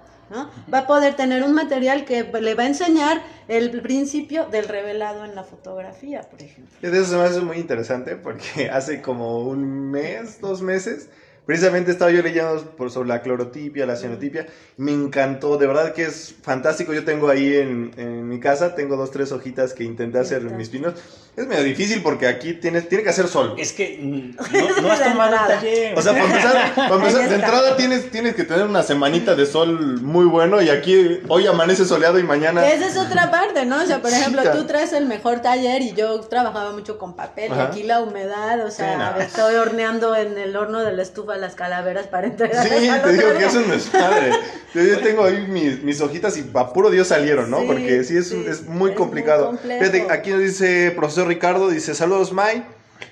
[0.72, 5.24] Va a poder tener un material que le va a enseñar el principio del revelado
[5.24, 6.76] en la fotografía, por ejemplo.
[6.82, 11.08] Eso se me hace muy interesante porque hace como un mes, dos meses,
[11.48, 14.46] Precisamente estaba yo leyendo por, sobre la clorotipia, la cianotipia.
[14.76, 16.92] Me encantó, de verdad que es fantástico.
[16.92, 20.58] Yo tengo ahí en, en mi casa, tengo dos, tres hojitas que intenté hacer en
[20.58, 20.92] mis pinos.
[21.38, 23.54] Es medio difícil porque aquí tienes, tiene que hacer sol.
[23.56, 24.36] Es que mm,
[24.82, 25.96] no, has tomado el taller.
[25.96, 29.46] O sea, para empezar, para empezar de entrada tienes, tienes que tener una semanita de
[29.46, 32.68] sol muy bueno y aquí hoy amanece soleado y mañana...
[32.68, 33.80] Esa es otra parte, ¿no?
[33.80, 37.52] O sea, por ejemplo, tú traes el mejor taller y yo trabajaba mucho con papel
[37.56, 41.54] y aquí la humedad, o sea, estoy horneando en el horno de la estufa las
[41.54, 42.66] calaveras para entregar.
[42.66, 44.32] Sí, te digo que es un desmadre.
[44.74, 47.66] Yo tengo ahí mis, mis, hojitas y a puro Dios salieron, ¿no?
[47.66, 49.56] Porque sí es, es muy complicado.
[49.58, 52.64] Fíjate, aquí nos dice profesor Ricardo, dice saludos May.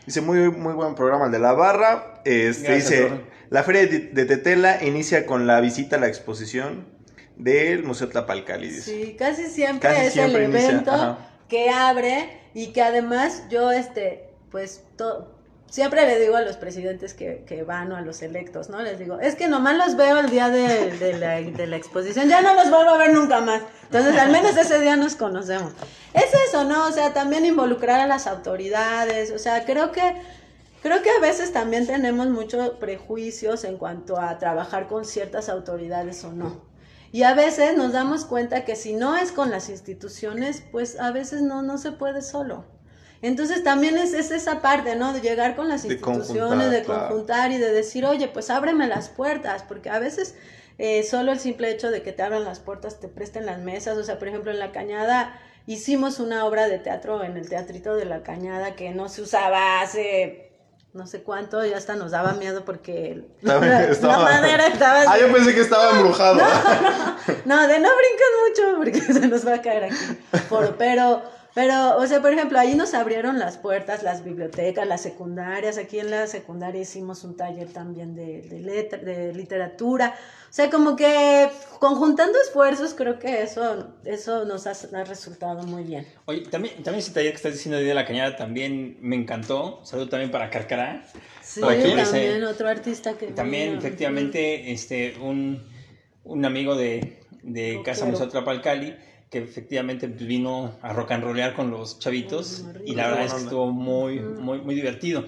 [0.04, 2.20] Dice muy, muy buen programa el de la barra.
[2.24, 3.10] Este, dice,
[3.50, 6.86] la feria de, Tetela inicia con la visita a la exposición
[7.36, 8.68] del Museo Tlapalcali.
[8.68, 8.82] Dice.
[8.82, 11.18] Sí, casi siempre es el evento
[11.48, 14.84] que abre y que además yo, este, pues,
[15.68, 18.80] siempre le digo a los presidentes que, que, van o a los electos, ¿no?
[18.82, 22.40] Les digo, es que nomás los veo el día de, la, de, la, exposición, ya
[22.40, 23.62] no los vuelvo a ver nunca más.
[23.84, 25.72] Entonces, al menos ese día nos conocemos.
[26.14, 26.86] Es eso, ¿no?
[26.86, 30.36] O sea, también involucrar a las autoridades, o sea, creo que...
[30.82, 36.22] Creo que a veces también tenemos muchos prejuicios en cuanto a trabajar con ciertas autoridades
[36.22, 36.62] o no.
[37.10, 41.10] Y a veces nos damos cuenta que si no es con las instituciones, pues a
[41.10, 42.64] veces no, no se puede solo.
[43.22, 45.12] Entonces también es, esa parte, ¿no?
[45.12, 49.62] De llegar con las instituciones, de conjuntar y de decir, oye, pues ábreme las puertas,
[49.62, 50.34] porque a veces
[50.78, 53.96] eh, solo el simple hecho de que te abran las puertas, te presten las mesas,
[53.96, 57.96] o sea, por ejemplo, en La Cañada hicimos una obra de teatro en el Teatrito
[57.96, 60.46] de La Cañada que no se usaba hace
[60.96, 65.02] no sé cuánto, ya hasta nos daba miedo porque la, madera estaba...
[65.06, 66.38] Ah, yo pensé que estaba embrujado.
[67.44, 69.96] No, de no brinques mucho porque se nos va a caer aquí.
[70.78, 71.22] pero
[71.56, 75.78] pero, o sea, por ejemplo, ahí nos abrieron las puertas, las bibliotecas, las secundarias.
[75.78, 80.14] Aquí en la secundaria hicimos un taller también de, de, de literatura.
[80.50, 81.48] O sea, como que
[81.78, 86.06] conjuntando esfuerzos, creo que eso, eso nos ha, resultado muy bien.
[86.26, 89.80] Oye, también, también ese taller que estás diciendo de la cañada también me encantó.
[89.82, 91.06] Saludo también para Carcará.
[91.40, 93.28] Sí, también otro artista que...
[93.28, 95.66] También, efectivamente, este, un,
[96.22, 98.94] un amigo de, de Casa Museo Trapalcali
[99.30, 103.40] que efectivamente vino a rock and rollear con los chavitos y la verdad es que
[103.42, 105.24] estuvo muy, muy, muy divertido.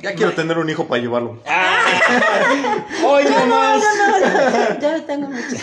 [0.00, 1.40] Ya quiero tener un hijo para llevarlo.
[1.46, 2.84] ¡Ah!
[3.06, 5.60] Hoy No, no, no, ya tengo muchos.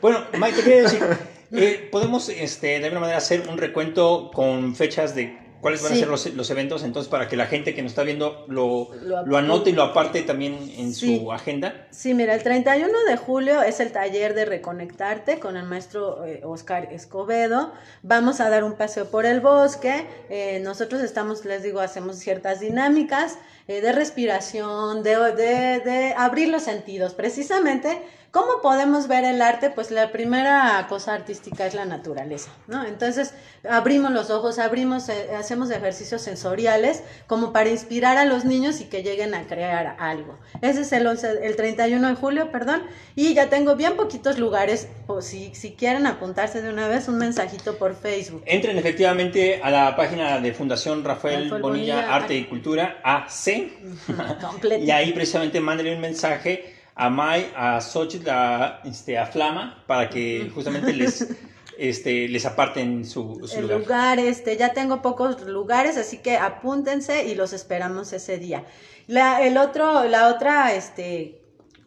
[0.00, 1.02] Bueno, Mike, te quería decir,
[1.50, 5.96] eh, podemos este, de alguna manera hacer un recuento con fechas de cuáles van Sí.
[5.96, 8.90] a ser los, los eventos, entonces para que la gente que nos está viendo lo,
[9.02, 11.18] Lo lo anote y lo aparte también en Sí.
[11.18, 11.86] su agenda.
[11.90, 16.40] Sí, mira, el 31 de julio es el taller de Reconectarte con el maestro eh,
[16.44, 17.72] Oscar Escobedo.
[18.02, 20.06] Vamos a dar un paseo por el bosque.
[20.30, 26.48] Eh, nosotros estamos, les digo, hacemos ciertas dinámicas eh, de respiración, de, de, de abrir
[26.48, 27.14] los sentidos.
[27.14, 28.00] Precisamente,
[28.30, 29.70] ¿cómo podemos ver el arte?
[29.70, 32.84] Pues la primera cosa artística es la naturaleza, ¿no?
[32.84, 33.34] Entonces,
[33.68, 38.84] abrimos los ojos, abrimos, eh, hacemos ejercicios sensoriales como para inspirar a los niños y
[38.84, 40.38] que lleguen a crear algo.
[40.62, 42.82] Ese es el, 11, el 31 de julio, perdón,
[43.14, 47.18] y ya tengo bien poquitos lugares, o si, si quieren apuntarse de una vez, un
[47.18, 48.42] mensajito por Facebook.
[48.46, 53.00] Entren efectivamente a la página de Fundación Rafael, Rafael Bonilla, Bonilla, Arte Ar- y Cultura,
[53.02, 53.48] AC,
[54.80, 60.10] y ahí precisamente mándenle un mensaje a Mai, a Xochitl, a, este, a Flama, para
[60.10, 61.28] que justamente les,
[61.78, 63.78] este, les aparten su, su el lugar.
[63.78, 68.64] lugar, este, ya tengo pocos lugares, así que apúntense y los esperamos ese día.
[69.06, 71.40] La, el otro, la otra, este,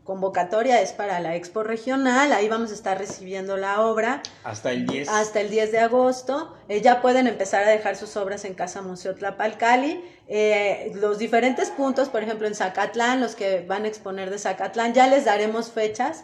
[0.03, 4.85] convocatoria es para la Expo Regional, ahí vamos a estar recibiendo la obra Hasta el
[4.87, 5.07] 10.
[5.09, 6.55] hasta el 10 de agosto.
[6.69, 10.03] Eh, ya pueden empezar a dejar sus obras en Casa Museo Tlapalcali.
[10.27, 14.93] Eh, los diferentes puntos, por ejemplo, en Zacatlán, los que van a exponer de Zacatlán,
[14.93, 16.23] ya les daremos fechas.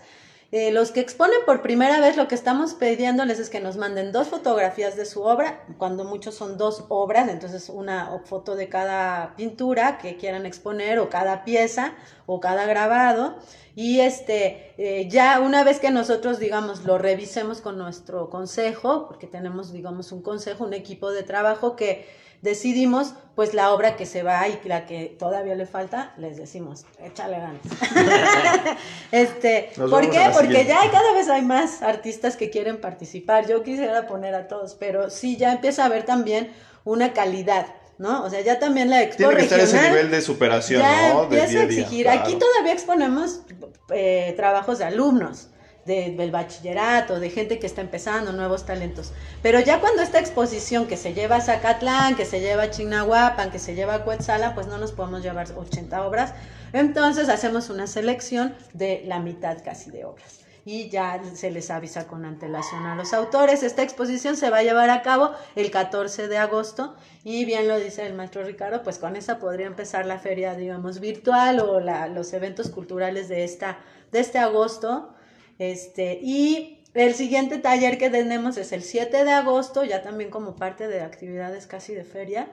[0.51, 4.13] Eh, los que exponen por primera vez, lo que estamos pidiéndoles es que nos manden
[4.13, 9.35] dos fotografías de su obra, cuando muchos son dos obras, entonces una foto de cada
[9.35, 11.95] pintura que quieran exponer, o cada pieza,
[12.25, 13.35] o cada grabado.
[13.75, 19.27] Y este, eh, ya una vez que nosotros, digamos, lo revisemos con nuestro consejo, porque
[19.27, 22.07] tenemos, digamos, un consejo, un equipo de trabajo que
[22.41, 26.85] decidimos, pues la obra que se va y la que todavía le falta, les decimos,
[27.03, 27.61] échale ganas.
[29.11, 30.29] este, Nos ¿por qué?
[30.33, 33.47] Porque ya cada vez hay más artistas que quieren participar.
[33.47, 36.51] Yo quisiera poner a todos, pero sí ya empieza a haber también
[36.83, 37.67] una calidad,
[37.97, 38.23] ¿no?
[38.23, 41.25] O sea, ya también la expo Tiene que estar ese nivel de superación, ya ¿no?
[41.27, 42.05] De empieza día a a día, exigir.
[42.05, 42.21] claro.
[42.21, 43.41] Aquí todavía exponemos
[43.89, 45.49] eh, trabajos de alumnos
[45.87, 49.13] de- del bachillerato, de gente que está empezando, nuevos talentos.
[49.41, 53.49] Pero ya cuando esta exposición que se lleva a Zacatlán, que se lleva a Chignahuapan,
[53.49, 56.33] que se lleva a Cuetzala, pues no nos podemos llevar 80 obras.
[56.73, 60.41] Entonces hacemos una selección de la mitad casi de obras.
[60.65, 63.63] Y ya se les avisa con antelación a los autores.
[63.63, 67.79] Esta exposición se va a llevar a cabo el 14 de agosto y bien lo
[67.79, 72.33] dice el maestro Ricardo, pues con esa podría empezar la feria, digamos, virtual o los
[72.33, 73.79] eventos culturales de, esta,
[74.11, 75.13] de este agosto.
[75.59, 80.55] Este, y el siguiente taller que tenemos es el 7 de agosto, ya también como
[80.55, 82.51] parte de actividades casi de feria,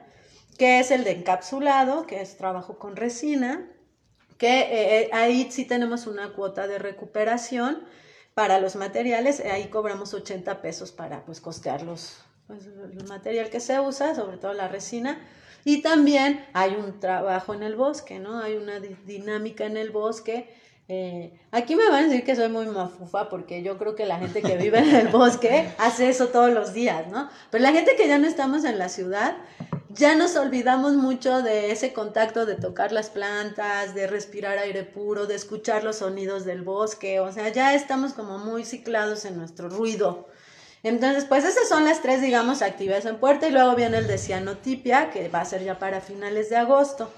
[0.59, 3.68] que es el de encapsulado, que es trabajo con resina,
[4.38, 7.84] que eh, eh, ahí sí tenemos una cuota de recuperación
[8.34, 13.48] para los materiales, eh, ahí cobramos 80 pesos para pues costear los, pues, el material
[13.50, 15.20] que se usa, sobre todo la resina.
[15.64, 18.40] Y también hay un trabajo en el bosque, ¿no?
[18.40, 20.52] Hay una di- dinámica en el bosque.
[20.87, 24.18] Eh, aquí me van a decir que soy muy mafufa porque yo creo que la
[24.18, 27.30] gente que vive en el bosque hace eso todos los días, ¿no?
[27.51, 29.37] Pero la gente que ya no estamos en la ciudad,
[29.89, 35.26] ya nos olvidamos mucho de ese contacto de tocar las plantas, de respirar aire puro,
[35.26, 39.68] de escuchar los sonidos del bosque, o sea, ya estamos como muy ciclados en nuestro
[39.70, 40.28] ruido.
[40.82, 44.18] Entonces, pues esas son las tres, digamos, actividades en puerta y luego viene el de
[44.18, 47.09] cianotipia, que va a ser ya para finales de agosto.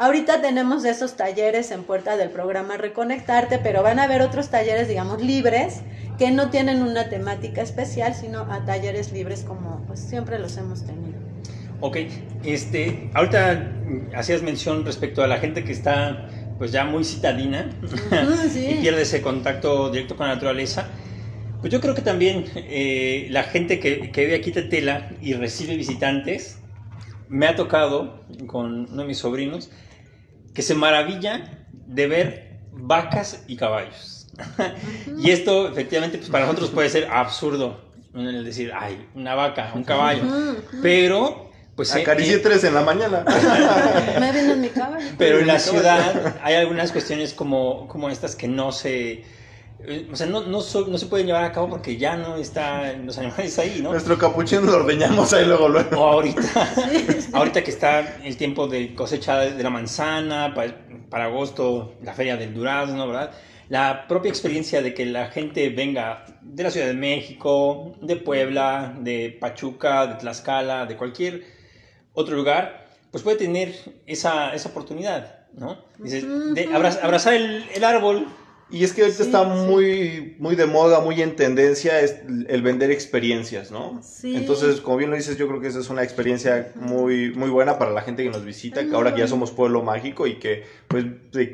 [0.00, 4.86] Ahorita tenemos esos talleres en puerta del programa Reconectarte, pero van a haber otros talleres,
[4.86, 5.80] digamos, libres,
[6.18, 10.86] que no tienen una temática especial, sino a talleres libres como pues siempre los hemos
[10.86, 11.18] tenido.
[11.80, 11.96] Ok,
[12.44, 13.72] este, ahorita
[14.14, 16.28] hacías mención respecto a la gente que está
[16.58, 18.66] pues ya muy citadina Ujú, sí.
[18.70, 20.86] y pierde ese contacto directo con la naturaleza.
[21.60, 25.34] Pues yo creo que también eh, la gente que, que vive aquí de Tela y
[25.34, 26.60] recibe visitantes,
[27.28, 29.70] me ha tocado con uno de mis sobrinos,
[30.58, 34.26] que se maravilla de ver vacas y caballos.
[35.16, 37.80] y esto efectivamente pues para nosotros puede ser absurdo,
[38.12, 40.24] el decir, ay, una vaca, un caballo,
[40.82, 41.94] pero pues...
[41.94, 43.24] eh, Acaricié eh, tres en la mañana.
[44.18, 45.06] Me en mi caballo.
[45.16, 49.24] pero en la ciudad hay algunas cuestiones como, como estas que no se...
[49.86, 52.36] eh, O sea, no, no, so- no se pueden llevar a cabo porque ya no
[52.36, 53.90] están los animales ahí, ¿no?
[53.92, 56.00] Nuestro capuchino lo ordeñamos ahí luego, luego.
[56.00, 56.42] O ahorita,
[57.32, 60.74] ahorita que está el tiempo de cosecha de la manzana, para,
[61.10, 63.30] para agosto la feria del durazno, ¿verdad?
[63.68, 68.94] La propia experiencia de que la gente venga de la Ciudad de México, de Puebla,
[69.00, 71.42] de Pachuca, de Tlaxcala, de cualquier
[72.14, 73.74] otro lugar, pues puede tener
[74.06, 75.84] esa, esa oportunidad, ¿no?
[75.98, 76.24] Dices,
[76.54, 78.26] de abra- abrazar el, el árbol,
[78.70, 79.66] Y es que ahorita Sí, está sí.
[79.66, 82.16] muy, muy de moda, muy en tendencia es
[82.48, 83.98] el vender experiencias, ¿no?
[84.02, 84.36] Sí.
[84.36, 87.78] Entonces, como bien lo dices, yo creo que esa es una experiencia muy, muy buena
[87.78, 90.64] para la gente que nos visita, que ahora que ya somos pueblo mágico y que
[90.86, 91.06] pues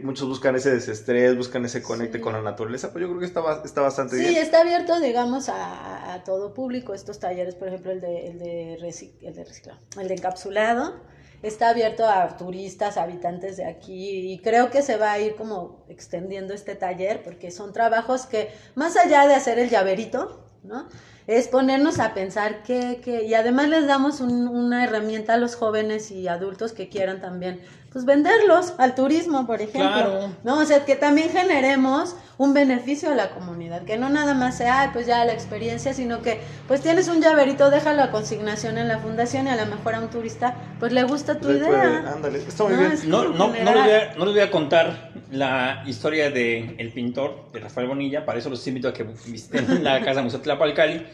[0.03, 2.23] muchos buscan ese desestrés, buscan ese conecte Sí.
[2.25, 4.37] con la naturaleza, pues yo creo que está, está bastante Sí, bien.
[4.43, 6.95] está abierto, digamos, a, a todo público.
[6.95, 10.95] Estos talleres, por ejemplo, el de, el de, reci- el de reciclado, el de encapsulado,
[11.43, 15.85] está abierto a turistas, habitantes de aquí, y creo que se va a ir como
[15.89, 20.89] extendiendo este taller, porque son trabajos que, más allá de hacer el llaverito, ¿no?
[21.26, 25.57] Es ponernos a pensar que, que y además les damos un- una herramienta a los
[25.57, 27.61] jóvenes y adultos que quieran también,
[27.93, 29.91] pues venderlos al turismo, por ejemplo.
[29.91, 30.30] Claro.
[30.45, 30.59] ¿no?
[30.59, 34.80] O sea, que también generemos un beneficio a la comunidad, que no nada más sea,
[34.80, 38.89] "Ay, pues ya la experiencia, sino que pues tienes un llaverito, déjalo a consignación en
[38.89, 41.66] la fundación y a lo mejor a un turista pues le gusta tu idea.
[41.68, 42.93] puede- ándale, está muy No, bien.
[42.93, 46.74] es- No, no, no, les voy a, no les voy a contar la historia del
[46.78, 50.41] el pintor, de Rafael Bonilla, para eso los invito a que visiten la Casa Museo
[50.41, 51.07] Tlapalcali,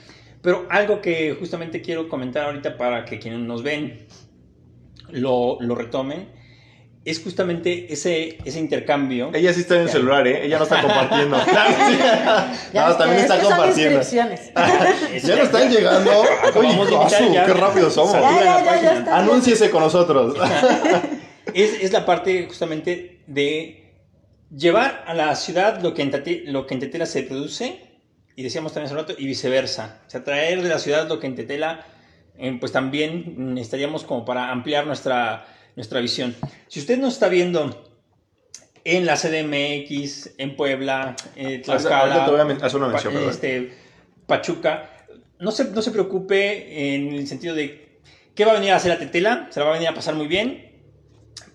[0.42, 4.06] pero algo que justamente quiero comentar ahorita para que quienes nos ven
[5.10, 6.28] lo, lo retomen,
[7.04, 9.30] es justamente ese, ese intercambio.
[9.32, 10.44] Ella sí está en el celular, ¿eh?
[10.44, 11.36] Ella no está compartiendo.
[11.44, 11.98] Claro, sí.
[12.74, 13.98] Ya no, también es está que son compartiendo.
[13.98, 14.50] inscripciones.
[15.24, 16.10] Ya no están llegando.
[16.54, 16.78] Oye,
[17.10, 17.46] casu, ya.
[17.46, 18.12] qué rápido somos.
[18.12, 19.16] Ya, ya.
[19.16, 20.36] Anúnciese con nosotros.
[21.54, 23.92] Es, es la parte justamente de
[24.54, 27.80] llevar a la ciudad lo que en, Tate- lo que en Tetela se produce,
[28.36, 30.00] y decíamos también hace un rato, y viceversa.
[30.06, 31.84] O sea, traer de la ciudad lo que en Tetela,
[32.38, 35.46] eh, pues también necesitaríamos como para ampliar nuestra,
[35.76, 36.34] nuestra visión.
[36.68, 37.90] Si usted nos está viendo
[38.84, 43.74] en la CDMX, en Puebla, eh, Tlaxcala, a una mención, este,
[44.26, 44.90] Pachuca,
[45.38, 48.00] no se, no se preocupe en el sentido de
[48.34, 50.14] qué va a venir a hacer a Tetela, se la va a venir a pasar
[50.14, 50.68] muy bien.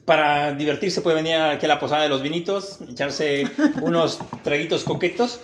[0.05, 3.49] Para divertirse puede venir aquí a la posada de los vinitos, echarse
[3.82, 5.41] unos traguitos coquetos.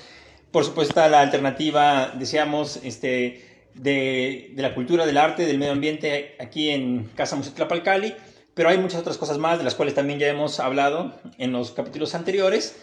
[0.52, 5.72] Por supuesto está la alternativa, decíamos, este, de, de la cultura, del arte, del medio
[5.72, 8.14] ambiente aquí en Casa Museo Tlapalcali.
[8.54, 11.72] Pero hay muchas otras cosas más de las cuales también ya hemos hablado en los
[11.72, 12.76] capítulos anteriores.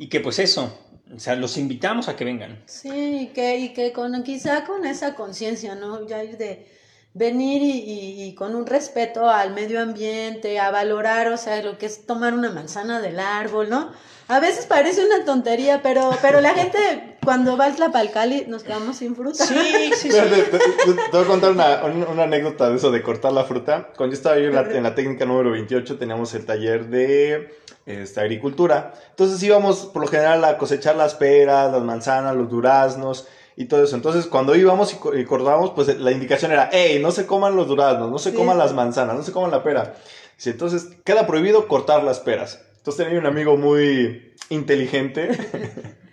[0.00, 0.78] Y que pues eso,
[1.12, 2.62] o sea, los invitamos a que vengan.
[2.66, 6.06] Sí, y que, y que con, quizá con esa conciencia, ¿no?
[6.06, 6.66] Ya de
[7.14, 11.78] venir y, y- y con un respeto al medio ambiente, a valorar, o sea, lo
[11.78, 13.90] que es tomar una manzana del árbol, ¿no?
[14.28, 16.78] A veces parece una tontería, pero, pero la gente
[17.24, 19.44] cuando va al Tlapalcali nos quedamos sin fruta.
[19.44, 19.54] Sí,
[19.96, 20.18] sí, sí.
[20.18, 23.32] Te, te- te- te voy a contar una, un- una anécdota de eso de cortar
[23.32, 23.88] la fruta.
[23.96, 27.54] Cuando yo estaba yo en la, en la técnica número 28 teníamos el taller de
[27.86, 28.92] este, agricultura.
[29.10, 33.82] Entonces íbamos por lo general a cosechar las peras, las manzanas, los duraznos y todo
[33.84, 33.96] eso.
[33.96, 37.56] Entonces cuando íbamos y, co- y cortábamos, pues la indicación era, hey, no se coman
[37.56, 38.36] los duraznos, no se Sí.
[38.36, 39.94] coman las manzanas, no se coman la pera.
[40.36, 42.60] Dice, entonces queda prohibido cortar las peras.
[42.76, 45.30] Entonces tenía un amigo muy inteligente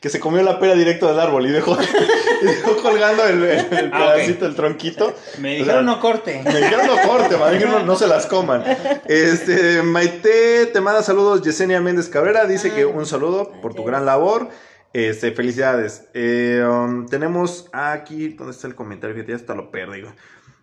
[0.00, 1.76] que se comió la pera directo del árbol y dejó,
[2.42, 5.14] y dejó colgando el, el- el Ah, pedacito, el tronquito.
[5.38, 6.40] Me O dijeron sea, no corte.
[6.44, 7.36] Me dijeron no corte,
[7.66, 8.64] no, no se las coman.
[9.06, 11.42] Este, Maite te manda saludos.
[11.42, 14.48] Yesenia Méndez Cabrera dice que un saludo por tu gran labor.
[14.92, 16.04] Este, felicidades.
[16.14, 19.14] Eh, um, tenemos aquí, ¿dónde está el comentario?
[19.14, 20.02] Fíjate, ya hasta lo perdí.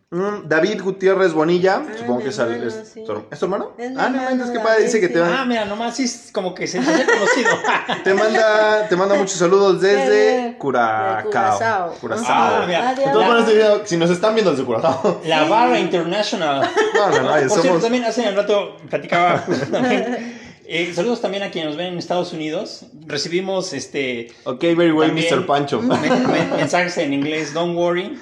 [0.10, 3.04] Mm, David Gutiérrez Bonilla, Ah, supongo que es, es sí.
[3.04, 3.74] tu, ¿es tu hermano?
[3.78, 5.20] Es ah, no, hermano, es que padre, dice que te, sí.
[5.38, 7.50] Ah, mira, nomás sí es como que se hace conocido.
[8.06, 11.18] te manda, te manda muchos saludos desde Curacao.
[11.18, 11.92] de Curazao.
[12.00, 12.26] Curazao.
[12.30, 12.90] Ah, mira.
[12.92, 13.08] Adiós.
[13.08, 15.22] Entonces, bueno, este video, si nos están viendo desde Curazao.
[15.26, 16.70] La Barra International.
[16.96, 20.47] No, no, no, Por cierto, también hace un rato platicaba justamente.
[20.68, 22.86] Eh, saludos también a quienes nos ven en Estados Unidos.
[23.06, 25.46] Recibimos este Ok, very well, Mr.
[25.46, 25.82] Pancho.
[25.82, 26.00] men-
[26.32, 28.20] men- mensajes en inglés, don't worry.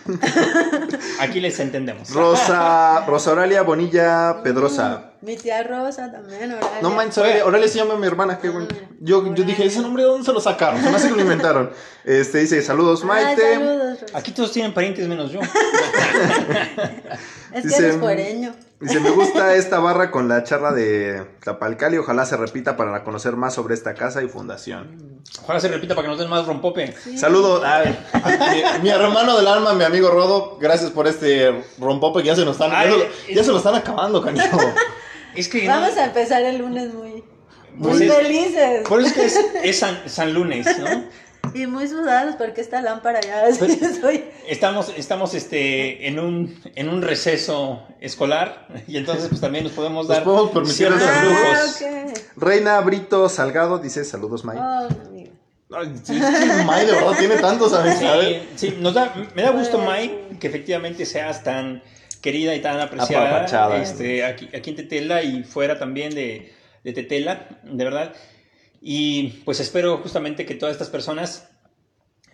[1.20, 2.10] Aquí les entendemos.
[2.12, 5.12] Rosa, Rosa Auralia Bonilla Pedrosa.
[5.22, 6.82] Mi tía Rosa también, Oralia.
[6.84, 8.68] No manches, Auralia, Auralia se llama mi hermana, qué bueno.
[8.72, 10.84] Ah, Yo, yo dije, ¿ese nombre de dónde se lo sacaron?
[10.84, 11.72] Se me hace que lo inventaron.
[12.04, 13.54] Este dice, saludos Ay, Maite.
[13.56, 14.18] saludos, Rosa.
[14.20, 15.40] Aquí todos tienen parientes menos yo.
[17.54, 18.54] Es Dice- que eres fuereño.
[18.82, 21.98] Dice, me gusta esta barra con la charla de Tlapalcali.
[21.98, 25.22] Ojalá se repita para conocer más sobre esta casa y fundación.
[25.44, 26.94] Ojalá se repita para que nos den más rompope.
[27.18, 27.64] Saludos.
[27.66, 27.98] Ay,
[28.54, 30.58] mi, mi hermano del alma, mi amigo Rodo.
[30.60, 32.92] Gracias por este rompope que ya se nos están, ya, Ay,
[33.28, 34.60] se- ya es- se lo están acabando, canijo.
[35.36, 37.22] Es que Vamos a empezar el lunes muy,
[37.74, 38.88] muy Pues es- felices.
[38.88, 40.86] por eso es que es, es San, San Lunes, ¿no?
[41.54, 43.58] Y muy sudados porque esta lámpara ya es
[44.00, 44.26] soy.
[44.48, 50.08] Estamos, estamos este, en, un, en un receso escolar y entonces pues también nos podemos
[50.08, 51.84] Nos dar podemos permitir ciertos Ah, lujos.
[52.38, 54.58] Reina Brito Salgado dice, saludos, May.
[54.60, 54.88] Oh,
[56.04, 56.14] sí,
[56.66, 58.44] May de verdad tiene tantos amistades.
[58.56, 61.82] Sí, sí, nos da, me da gusto, Mike, que efectivamente seas tan
[62.22, 63.46] querida y tan apreciada
[63.82, 68.14] este, aquí, aquí en Tetela y fuera también de, de Tetela, de verdad.
[68.88, 71.50] Y pues espero justamente que todas estas personas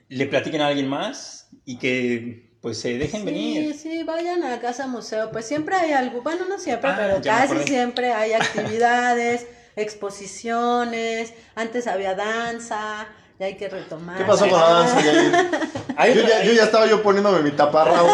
[0.10, 3.74] le platiquen a alguien más y que pues se dejen Sí, venir.
[3.74, 5.32] sí, vayan a Casa Museo.
[5.32, 9.47] Pues siempre hay algo, bueno, no siempre, Ah, pero casi siempre hay actividades,
[9.78, 11.34] exposiciones.
[11.56, 13.08] Antes había danza,
[13.39, 14.18] ya hay que retomar.
[14.18, 15.02] ¿Qué pasó con la danza,
[16.14, 18.10] Yo ya, yo ya estaba yo poniéndome mi taparrabo.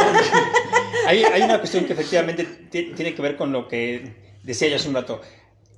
[1.07, 4.75] hay, hay una cuestión que efectivamente ti- tiene que ver con lo que decía yo
[4.75, 5.21] hace un rato.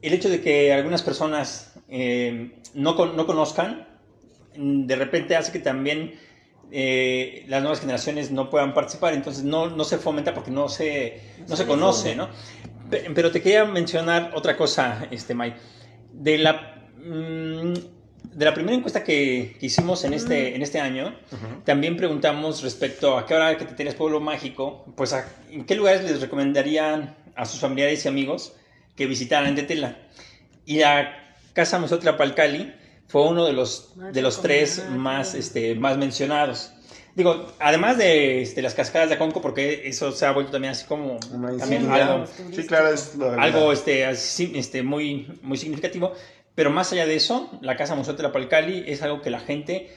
[0.01, 3.87] El hecho de que algunas personas eh, no, con- no conozcan,
[4.55, 6.13] mm, de repente hace que también
[6.71, 11.19] eh, las nuevas generaciones no puedan participar, entonces no, no se fomenta porque no se,
[11.47, 12.29] no se conoce, ¿no?
[12.91, 15.55] Pe- Pero te quería mencionar otra cosa, este, May.
[16.13, 17.73] De la, mm,
[18.35, 21.15] de la primera encuesta que, que hicimos en este, en este año,
[21.65, 25.75] también preguntamos respecto a que ahora que te tienes Pueblo Mágico, pues a- en qué
[25.75, 28.53] lugares les recomendarían a sus familiares y amigos
[28.99, 29.95] que visitaran Tetela.
[30.65, 32.73] Y la Casa Museo Tlapalcali
[33.07, 36.73] fue uno de los, Ah, de los tres más, este, más mencionados.
[37.15, 40.85] Digo, además de este, las cascadas de Aconco, porque eso se ha vuelto también así
[40.85, 41.17] como
[41.57, 46.11] también algo, Sí, claro, es lo de la- algo este, así, este, muy, muy significativo.
[46.53, 49.95] Pero más allá de eso, la Casa Museo Tlapalcali es algo que la gente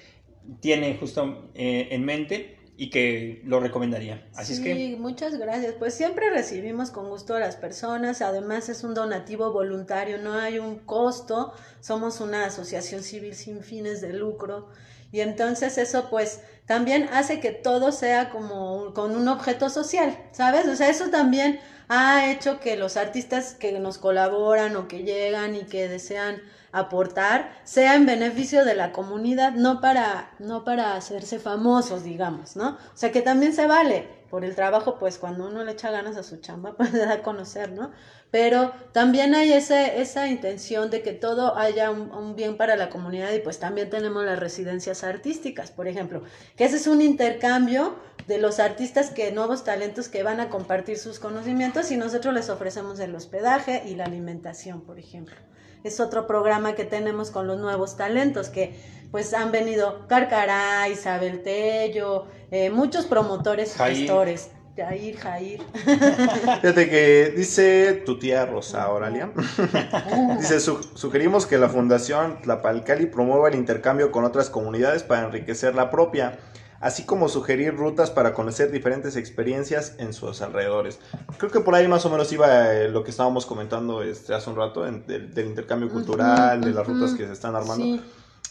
[0.60, 4.26] tiene justo eh, en mente y que lo recomendaría.
[4.34, 5.74] Así es que Sí, muchas gracias.
[5.78, 8.22] Pues siempre recibimos con gusto a las personas.
[8.22, 11.52] Además es un donativo voluntario, no hay un costo.
[11.80, 14.68] Somos una asociación civil sin fines de lucro.
[15.10, 20.66] Y entonces eso pues también hace que todo sea como con un objeto social, ¿sabes?
[20.66, 25.54] O sea, eso también ha hecho que los artistas que nos colaboran o que llegan
[25.54, 26.40] y que desean
[26.72, 32.70] aportar sea en beneficio de la comunidad, no para, no para hacerse famosos, digamos, ¿no?
[32.70, 36.16] O sea, que también se vale por el trabajo, pues cuando uno le echa ganas
[36.16, 37.90] a su chamba, pues da a conocer, ¿no?
[38.30, 42.88] Pero también hay ese, esa intención de que todo haya un, un bien para la
[42.88, 46.22] comunidad y pues también tenemos las residencias artísticas, por ejemplo,
[46.56, 47.96] que ese es un intercambio
[48.26, 52.48] de los artistas que nuevos talentos que van a compartir sus conocimientos y nosotros les
[52.48, 55.36] ofrecemos el hospedaje y la alimentación, por ejemplo.
[55.84, 58.74] Es otro programa que tenemos con los nuevos talentos que
[59.10, 64.50] pues han venido Carcará, Isabel Tello, eh, muchos promotores y gestores.
[64.74, 65.60] Jair, Jair.
[65.74, 69.30] Fíjate que dice tu tía Rosa Oralia.
[70.38, 75.74] dice, "Su- sugerimos que la Fundación Tlapalcali promueva el intercambio con otras comunidades para enriquecer
[75.74, 76.38] la propia,
[76.82, 80.98] así como sugerir rutas para conocer diferentes experiencias en sus alrededores.
[81.38, 84.50] Creo que por ahí más o menos iba eh, lo que estábamos comentando este, hace
[84.50, 87.84] un rato, en- del, del intercambio cultural, de las rutas que se están armando.
[87.84, 88.00] Sí.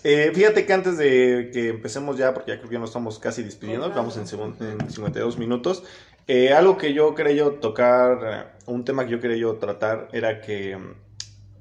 [0.04, 3.20] Eh, fíjate que antes de que empecemos ya, porque ya creo que ya nos estamos
[3.20, 4.24] casi despidiendo, vamos en,
[4.66, 5.84] en 52 minutos,
[6.28, 10.08] eh, algo que yo quería yo tocar, eh, un tema que yo quería yo tratar,
[10.12, 10.94] era que mm,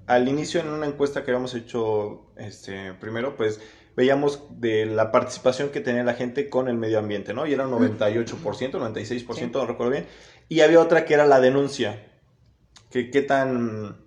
[0.06, 3.60] al inicio en una encuesta que habíamos hecho este, primero, pues
[4.00, 7.46] veíamos de la participación que tenía la gente con el medio ambiente, ¿no?
[7.46, 9.50] Y era un 98%, 96%, Sí.
[9.52, 10.06] no recuerdo bien.
[10.48, 12.06] Y había otra que era la denuncia,
[12.90, 13.98] que qué tan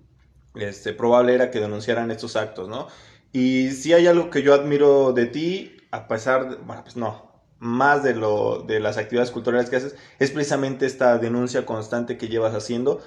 [0.55, 2.87] este, probable era que denunciaran estos actos, ¿no?
[3.31, 7.31] Y si hay algo que yo admiro de ti, a pesar de, bueno, pues no,
[7.59, 12.29] más de, lo, de las actividades culturales que haces, es precisamente esta denuncia constante que
[12.29, 12.99] llevas haciendo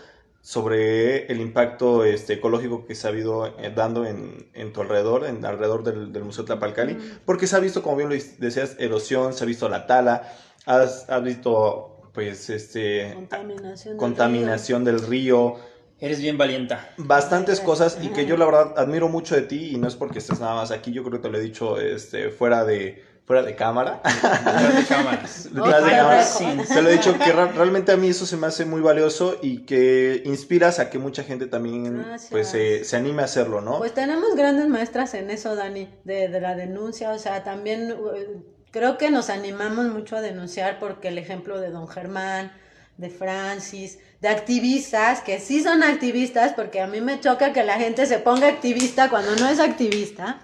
[0.46, 5.26] sobre el impacto este, ecológico que se ha ido eh, dando en, en tu alrededor,
[5.26, 7.00] en alrededor del, del Museo Tlapalcali, Mm.
[7.24, 10.32] porque se ha visto, como bien lo decías, erosión, se ha visto la tala,
[10.64, 13.94] has, has visto, pues, este, Contaminación.
[13.94, 15.56] del contaminación del río,
[15.98, 16.90] eres bien valienta.
[16.96, 20.20] bastantes cosas y que yo la verdad admiro mucho de ti y no es porque
[20.20, 23.42] estés nada más aquí, yo creo que te lo he dicho este, fuera de fuera
[23.42, 24.00] de cámara.
[24.04, 25.44] Detrás de cámaras.
[25.52, 26.16] Detrás de Otra cámara.
[26.18, 26.26] vez.
[26.26, 26.46] Sí.
[26.72, 29.66] Te lo he dicho que realmente a mí eso se me hace muy valioso y
[29.66, 32.30] que inspiras a que mucha gente también Gracias.
[32.30, 33.78] pues se, se anime a hacerlo, ¿no?
[33.78, 38.36] Pues tenemos grandes maestras en eso, Dani, de, de la denuncia, o sea, también eh,
[38.70, 42.52] creo que nos animamos mucho a denunciar porque el ejemplo de don Germán,
[42.96, 47.78] de Francis, de activistas, que sí son activistas, porque a mí me choca que la
[47.78, 50.40] gente se ponga activista cuando no es activista.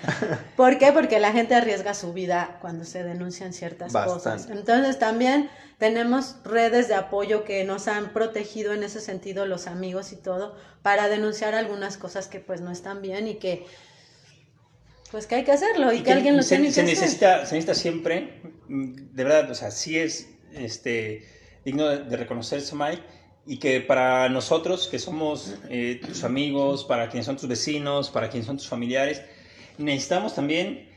[0.56, 0.92] ¿Por qué?
[0.92, 4.48] Porque la gente arriesga su vida cuando se denuncian ciertas cosas.
[4.50, 5.48] Entonces también
[5.78, 10.56] tenemos redes de apoyo que nos han protegido en ese sentido los amigos y todo
[10.82, 13.64] para denunciar algunas cosas que pues no están bien y que
[15.12, 17.02] pues que hay que hacerlo y, que, alguien lo se, tiene se que hacer.
[17.02, 21.28] necesita, se necesita siempre, mm, de verdad, o sea, sí es este,
[21.64, 23.02] digno de, de reconocerse, Mike,
[23.46, 28.28] y que para nosotros, que somos eh, tus amigos, para quienes son tus vecinos, para
[28.30, 29.22] quienes son tus familiares,
[29.78, 30.88] necesitamos también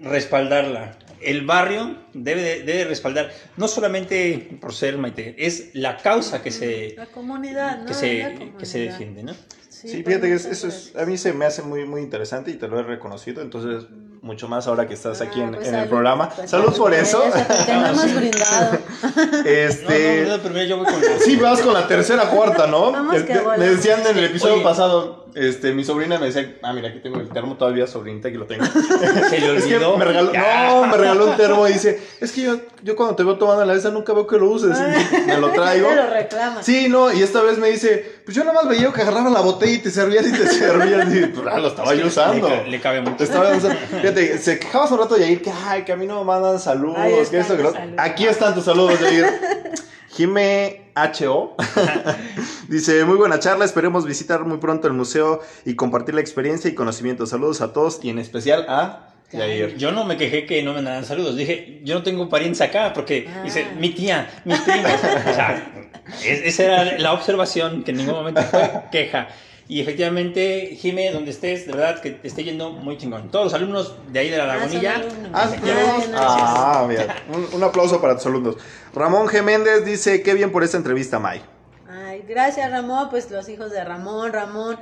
[0.00, 6.40] respaldarla, el barrio debe, de- debe respaldar, no solamente por ser Maite, es la causa
[6.42, 7.86] que se, La comunidad, ¿no?
[7.86, 8.58] que La se, comunidad.
[8.58, 9.34] que se defiende, ¿no?
[9.68, 12.54] Sí, pues, fíjate que eso es, a mí se me hace muy, muy interesante y
[12.54, 13.88] te lo he reconocido, entonces
[14.22, 16.28] mucho más ahora que estás aquí Ah, en, pues en el salud, programa.
[16.30, 17.22] pues Salud por eso.
[17.68, 18.78] no hemos brindado.
[19.44, 22.66] Este, No, no, no, primero yo voy con la- Sí, vas con la tercera, cuarta,
[22.66, 22.92] ¿no?
[22.92, 24.64] Vamos Es que me decían en el episodio Oye.
[24.64, 28.36] pasado, este, mi sobrina me decía, ah, mira, aquí tengo el termo todavía, sobrinita, aquí
[28.36, 28.64] lo tengo.
[28.66, 29.96] Se le Es que olvidó.
[29.96, 33.22] me regaló, no, me regaló un termo y dice, es que yo, yo cuando te
[33.22, 34.76] veo tomando la mesa nunca veo que lo uses.
[34.78, 35.88] Y me lo traigo.
[35.88, 36.62] Te lo reclama.
[36.62, 39.40] Sí, no, y esta vez me dice, pues yo nada más veía que agarraba la
[39.40, 41.14] botella y te servías y te servías.
[41.14, 42.46] Y pues, ah, lo estaba yo usando.
[42.46, 43.16] Le, le cabe mucho.
[43.16, 43.74] Te estaba usando.
[44.02, 46.58] Fíjate, se quejaba hace un rato Yair que, ay, que a mí no me mandan
[46.60, 47.98] saludos, Ahí que están esto, que los lo- saludos.
[48.04, 49.24] Aquí están tus saludos, Yair.
[50.10, 51.56] Jime H.O.
[52.68, 56.74] Dice, muy buena charla, esperemos visitar muy pronto el museo y compartir la experiencia y
[56.74, 57.24] conocimiento.
[57.24, 59.76] Saludos a todos y en especial a Yair.
[59.76, 61.36] Yo no me quejé que no me dan saludos.
[61.36, 63.42] Dije, yo no tengo parientes acá porque Ah.
[63.44, 64.90] dice, mi tía, mis primos.
[64.92, 65.72] o sea,
[66.24, 69.28] es- esa era la observación que en ningún momento fue queja.
[69.70, 73.30] Y efectivamente, Jime, donde estés, de verdad que te esté yendo muy chingón.
[73.30, 75.02] Todos los alumnos de ahí de la Ah, Lagunilla.
[75.34, 75.50] Ah,
[76.14, 77.06] Ah, bien.
[77.28, 78.56] Un, un aplauso para tus alumnos.
[78.94, 79.42] Ramón G.
[79.42, 81.42] Méndez dice, qué bien por esta entrevista, May.
[81.90, 84.78] Ay, gracias Ramón, pues los hijos de Ramón, Ramón.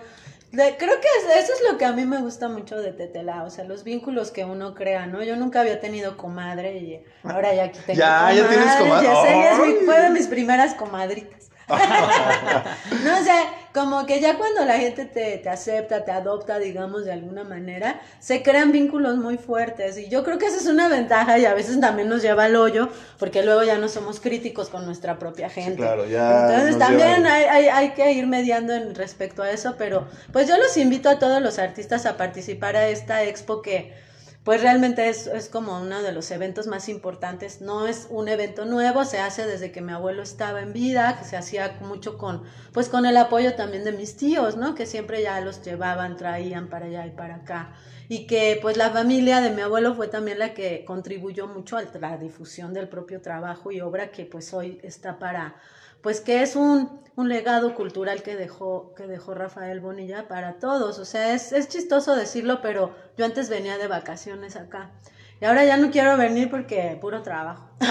[0.57, 3.45] De- creo que es- eso es lo que a mí me gusta mucho de Tetela,
[3.45, 5.23] o sea, los vínculos que uno crea, ¿no?
[5.23, 9.09] Yo nunca había tenido comadre y ahora ya aquí tengo Ya, ya tienes comadre.
[9.09, 9.77] Mi- Ay.
[9.85, 11.51] fue de mis primeras comadritas.
[13.05, 13.43] no, o sea,
[13.75, 18.01] como que ya cuando la gente te, te acepta, te adopta, digamos, de alguna manera,
[18.21, 19.99] se crean vínculos muy fuertes.
[19.99, 22.55] Y yo creo que esa es una ventaja y a veces también nos lleva al
[22.55, 22.89] hoyo,
[23.19, 25.77] porque luego ya no somos críticos con nuestra propia gente.
[25.77, 30.07] claro, ya Entonces también hay, hay, hay que ir mediando en respecto a eso, pero
[30.33, 34.06] pues yo los invito a todos los artistas a participar a esta expo que
[34.47, 37.61] pues realmente es, es como uno de los eventos más importantes.
[37.61, 41.25] No es un evento nuevo, se hace desde que mi abuelo estaba en vida, que
[41.25, 44.77] se hacía mucho con, pues con el apoyo también de mis tíos, ¿no?
[44.77, 47.73] Que siempre ya los llevaban, traían para allá y para acá.
[48.09, 51.83] Y que pues la familia de mi abuelo fue también la que contribuyó mucho a
[51.83, 55.57] la difusión del propio trabajo y obra que pues hoy está para,
[56.03, 60.99] pues que es un, un legado cultural que dejó, que dejó Rafael Bonilla para todos.
[60.99, 64.93] O sea, es, es chistoso decirlo, pero yo antes venía de vacaciones acá.
[65.41, 67.69] Y ahora ya no quiero venir porque puro trabajo.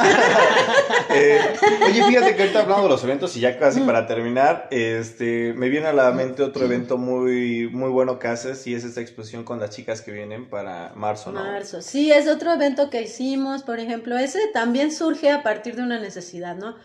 [1.12, 1.40] Eh,
[1.86, 5.70] oye, fíjate que ahorita hablando de los eventos y ya casi para terminar, este, me
[5.70, 9.44] viene a la mente otro evento muy, muy bueno que haces y es esta exposición
[9.44, 11.42] con las chicas que vienen para marzo, ¿no?
[11.42, 11.82] Marzo.
[11.82, 16.00] Sí, es otro evento que hicimos, por ejemplo, ese también surge a partir de una
[16.00, 16.76] necesidad, ¿no?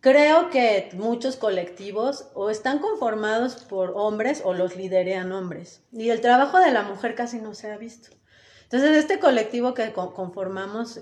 [0.00, 5.82] Creo que muchos colectivos o están conformados por hombres o los liderean hombres.
[5.92, 8.16] Y el trabajo de la mujer casi no se ha visto.
[8.62, 11.00] Entonces, este colectivo que co- conformamos,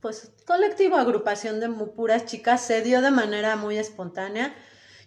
[0.00, 4.54] pues colectivo, agrupación de puras chicas, se dio de manera muy espontánea.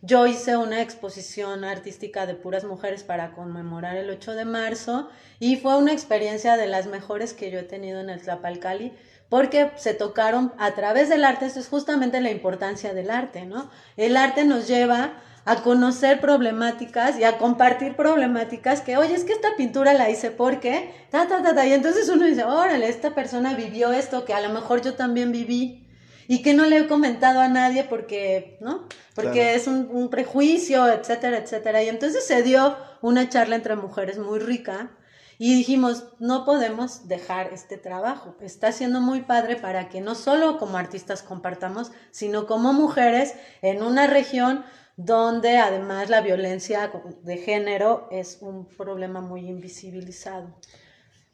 [0.02, 5.10] Yo hice una exposición artística de puras mujeres para conmemorar el 8 de marzo
[5.40, 8.92] y fue una experiencia de las mejores que yo he tenido en el Tlapalcali
[9.34, 13.68] porque se tocaron a través del arte, eso es justamente la importancia del arte, ¿no?
[13.98, 15.14] El arte nos lleva
[15.44, 20.30] a conocer problemáticas y a compartir problemáticas que, oye, es que esta pintura la hice
[20.30, 24.36] porque, ta, ta, ta, ta, y entonces uno dice, órale, esta persona vivió esto que
[24.36, 25.88] a lo mejor yo también viví
[26.28, 28.88] y que no le he comentado a nadie porque, ¿no?
[29.16, 29.58] Porque Claro.
[29.58, 31.82] es un, un prejuicio, etcétera, etcétera.
[31.82, 34.92] Y entonces se dio una charla entre mujeres muy rica
[35.38, 38.36] y dijimos, no podemos dejar este trabajo.
[38.42, 43.84] Está siendo muy padre para que no solo como artistas compartamos, sino como mujeres en
[43.84, 44.64] una región
[44.96, 46.92] donde además la violencia
[47.24, 50.56] de género es un problema muy invisibilizado.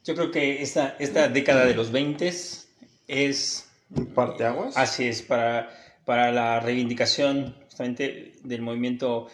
[0.04, 2.26] Yo creo que esta, esta década de los 20
[3.08, 3.70] es
[4.14, 4.76] ¿Parteaguas?
[4.76, 5.70] Así es, para,
[6.04, 9.26] para la reivindicación justamente del movimiento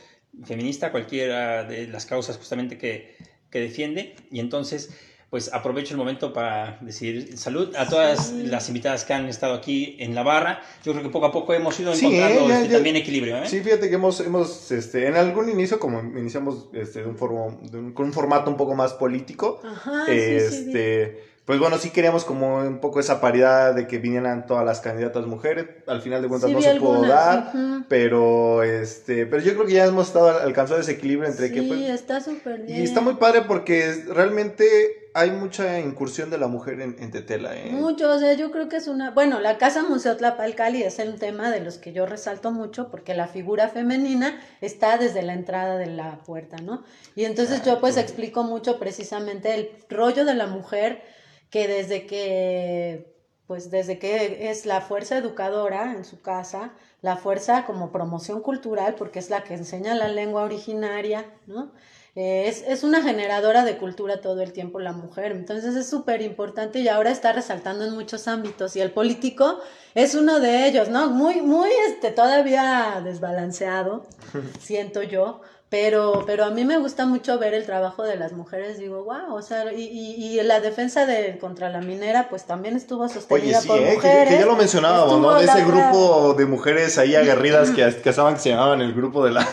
[0.45, 3.17] feminista, cualquiera de las causas justamente que,
[3.51, 4.14] que defiende.
[4.30, 4.90] Y entonces,
[5.30, 8.44] pues aprovecho el momento para decir salud a todas Sí.
[8.47, 10.62] las invitadas que han estado aquí en la barra.
[10.84, 12.49] Yo creo que poco a poco hemos ido Sí, encontrando ¿eh?
[12.49, 13.36] Ya- este, ya- también equilibrio.
[13.38, 13.49] ¿eh?
[13.49, 17.59] Sí, fíjate que hemos, hemos este, en algún inicio, como iniciamos este, de un formo-
[17.70, 21.78] de un- con un formato un poco más político, Ajá, sí, sí, este, pues bueno,
[21.78, 25.66] sí queríamos como un poco esa paridad de que vinieran todas las candidatas mujeres.
[25.86, 27.53] Al final de cuentas Sí, no se pudo dar,
[27.88, 31.68] pero este, pero yo creo que ya hemos estado alcanzado ese equilibrio entre que sí,
[31.68, 32.80] pues, está súper bien.
[32.80, 37.57] y está muy padre porque realmente hay mucha incursión de la mujer en, en Tetela,
[37.57, 37.70] ¿eh?
[37.70, 39.12] Mucho, o sea, yo creo que es una...
[39.12, 43.14] Bueno, la Casa Museo Tlapalcali es un tema de los que yo resalto mucho porque
[43.14, 46.84] la figura femenina está desde la entrada de la puerta, ¿no?
[47.14, 51.03] Y entonces yo pues explico mucho precisamente el rollo de la mujer
[51.51, 53.16] que desde que
[53.47, 58.97] pues desde que es la fuerza educadora en su casa, la fuerza como promoción cultural,
[58.97, 61.72] porque es la que enseña la lengua originaria, ¿no?
[62.16, 66.22] Eh, es, es, una generadora de cultura todo el tiempo la mujer, entonces es súper
[66.22, 69.61] importante y ahora está resaltando en muchos ámbitos y el político
[69.94, 71.11] es uno de ellos, ¿no?
[71.11, 74.07] Muy, muy, este, todavía desbalanceado,
[74.61, 78.79] siento yo, pero, pero a mí me gusta mucho ver el trabajo de las mujeres,
[78.79, 82.77] digo, wow, o sea, y, y, y la defensa de contra la minera, pues también
[82.77, 85.35] estuvo sostenida Oye, sí, eh, Que, que, ya lo mencionábamos, ¿no?
[85.35, 89.25] De ese grupo de mujeres ahí aguerridas que, que estaban, que se llamaban el grupo
[89.25, 89.47] de la...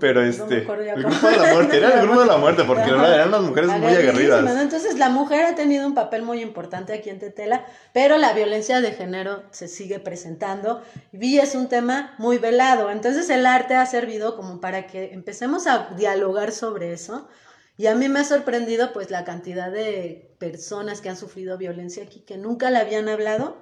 [0.00, 0.64] pero este, el
[1.02, 3.92] grupo de la muerte, era el grupo de la muerte, porque eran unas mujeres muy
[3.92, 4.60] aguerridas.
[4.60, 8.80] Entonces, la mujer ha tenido un papel muy importante aquí en Tetela, pero la violencia
[8.80, 10.82] de género se sigue presentando
[11.12, 12.90] y es un tema muy velado.
[12.90, 17.28] Entonces, el arte ha servido como para que empecemos a dialogar sobre eso.
[17.76, 22.04] Y a mí me ha sorprendido pues la cantidad de personas que han sufrido violencia
[22.04, 23.56] aquí que nunca la habían hablado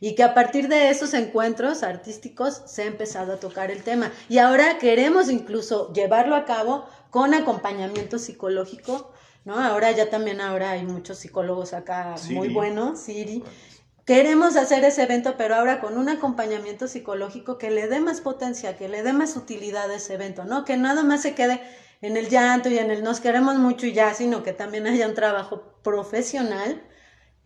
[0.00, 4.12] y que a partir de esos encuentros artísticos se ha empezado a tocar el tema.
[4.28, 9.12] Y ahora queremos incluso llevarlo a cabo con acompañamiento psicológico,
[9.44, 9.58] ¿no?
[9.58, 13.42] Ahora ya también ahora hay muchos psicólogos acá muy buenos, Siri.
[14.04, 18.76] Queremos hacer ese evento, pero ahora con un acompañamiento psicológico que le dé más potencia,
[18.76, 20.64] que le dé más utilidad a ese evento, ¿no?
[20.66, 21.62] Que nada más se quede
[22.02, 25.08] en el llanto y en el nos queremos mucho y ya, sino que también haya
[25.08, 26.82] un trabajo profesional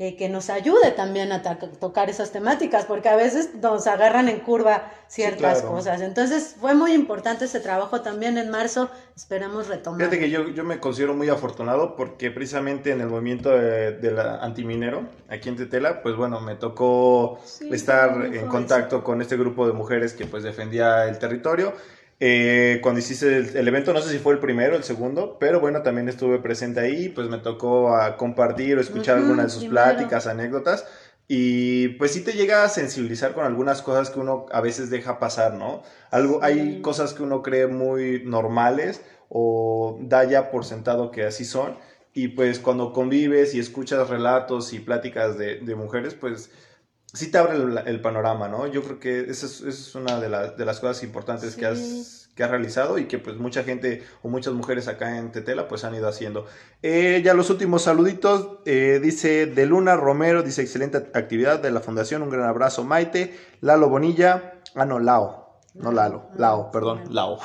[0.00, 4.38] eh, que nos ayude también a tocar esas temáticas, porque a veces nos agarran en
[4.38, 6.02] curva ciertas cosas.
[6.02, 9.98] Entonces fue muy importante ese trabajo también en marzo, esperamos retomar.
[9.98, 14.36] Fíjate que yo, yo me considero muy afortunado porque precisamente en el movimiento de, la
[14.36, 19.72] antiminero, aquí en Tetela, pues bueno, me tocó estar en contacto con este grupo de
[19.72, 21.72] mujeres que pues defendía el territorio
[22.20, 25.60] eh, cuando hiciste el, evento, no sé si fue el primero o el segundo, pero
[25.60, 29.64] bueno, también estuve presente ahí, pues me tocó a compartir o escuchar algunas de sus
[29.66, 30.84] pláticas, anécdotas,
[31.28, 35.20] y pues sí te llega a sensibilizar con algunas cosas que uno a veces deja
[35.20, 35.82] pasar, ¿no?
[36.10, 41.44] Algo, Hay cosas que uno cree muy normales o da ya por sentado que así
[41.44, 41.76] son,
[42.14, 46.50] y pues cuando convives y escuchas relatos y pláticas de, de mujeres, pues
[47.12, 47.56] sí te abre
[47.86, 48.66] el, panorama, ¿no?
[48.66, 52.50] Yo creo que esa es, una de, de, las cosas importantes que, has, que has
[52.50, 56.08] realizado y que pues mucha gente o muchas mujeres acá en Tetela pues han ido
[56.08, 56.46] haciendo.
[56.82, 61.80] Eh, ya los últimos saluditos, eh, dice de Luna Romero, dice excelente actividad de la
[61.80, 67.38] fundación, un gran abrazo Maite, Lalo Bonilla, ah no, Lao, no Lalo, Lao, perdón, Lao.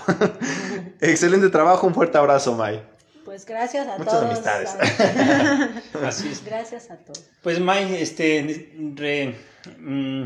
[1.00, 2.84] excelente trabajo, un fuerte abrazo May.
[3.24, 4.26] Pues gracias a Muchas todos.
[4.26, 4.76] amistades.
[6.04, 6.44] Así es.
[6.44, 7.24] Gracias a todos.
[7.42, 9.36] Pues May, este, re,
[9.80, 10.24] Mm,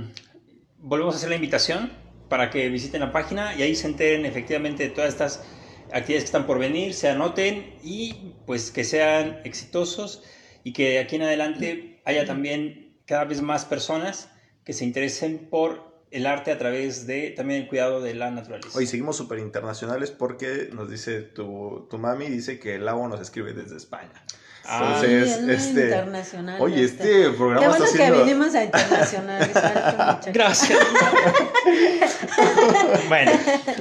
[0.79, 1.91] volvemos a hacer la invitación
[2.29, 5.43] para que visiten la página y ahí se enteren efectivamente de todas estas
[5.91, 10.23] actividades que están por venir, se anoten y pues que sean exitosos
[10.63, 14.29] y que de aquí en adelante haya también cada vez más personas
[14.65, 18.77] que se interesen por el arte a través de también el cuidado de la naturaleza.
[18.77, 23.21] Hoy seguimos súper internacionales porque nos dice tu, tu mami, dice que el agua nos
[23.21, 24.23] escribe desde España.
[24.69, 26.61] Ah, Entonces, este, internacional.
[26.61, 30.21] Oye, este, este programa Qué bueno está que vinimos a internacionalizar.
[30.33, 30.77] Gracias.
[33.07, 33.31] bueno.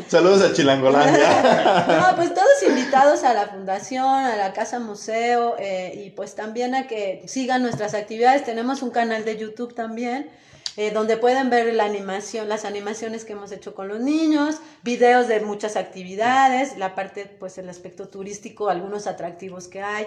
[0.07, 1.87] Saludos a Chilangolandia.
[1.89, 6.77] no, pues todos invitados a la fundación, a la casa museo eh, y pues también
[6.77, 8.45] a que sigan nuestras actividades.
[8.45, 10.31] Tenemos un canal de YouTube también.
[10.79, 15.27] Eh, donde pueden ver la animación, las animaciones que hemos hecho con los niños, videos
[15.27, 20.07] de muchas actividades, la parte, pues el aspecto turístico, algunos atractivos que hay.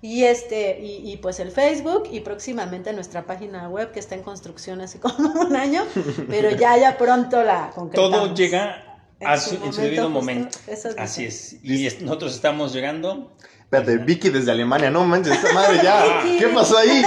[0.00, 4.80] Y este, y, pues el Facebook y próximamente nuestra página web que está en construcción
[4.80, 5.84] hace como un año,
[6.28, 8.10] pero ya ya pronto la concretamos.
[8.10, 10.56] Todo llega a su, en su debido momento.
[10.98, 11.56] Así es.
[11.64, 13.32] Y nosotros estamos llegando.
[13.62, 16.22] Espérate, Vicky desde Alemania, no manches, esta madre ya.
[16.38, 17.02] ¿Qué pasó ahí?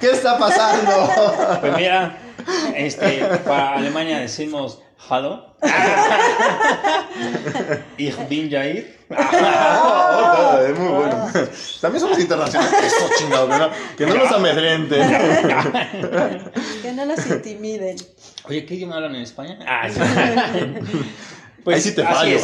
[0.00, 0.90] ¿Qué está pasando?
[1.60, 2.18] Pues mira,
[2.74, 4.80] este, para Alemania decimos
[5.10, 5.44] Hallo.
[7.98, 8.86] ich bin Jair.
[9.10, 11.30] Ah, es muy bueno.
[11.80, 12.82] También somos internacionales.
[12.86, 13.70] Eso chingados, ¿no?
[13.98, 15.06] Que no los amedrenten.
[16.82, 17.96] que no los intimiden.
[18.48, 19.58] Oye, ¿qué idioma hablan en España?
[19.66, 19.88] Ah,
[21.62, 22.38] Pues, Ahí sí te fallo.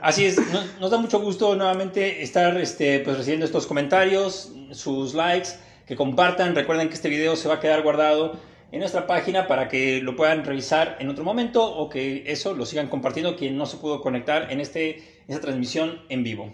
[0.00, 0.36] Así es.
[0.80, 5.50] Nos, da mucho gusto nuevamente estar este, pues, recibiendo estos comentarios, sus likes,
[5.86, 6.54] que compartan.
[6.54, 10.16] Recuerden que este video se va a quedar guardado en nuestra página para que lo
[10.16, 14.00] puedan revisar en otro momento o que eso lo sigan compartiendo quien no se pudo
[14.00, 16.52] conectar en este, esta transmisión en vivo.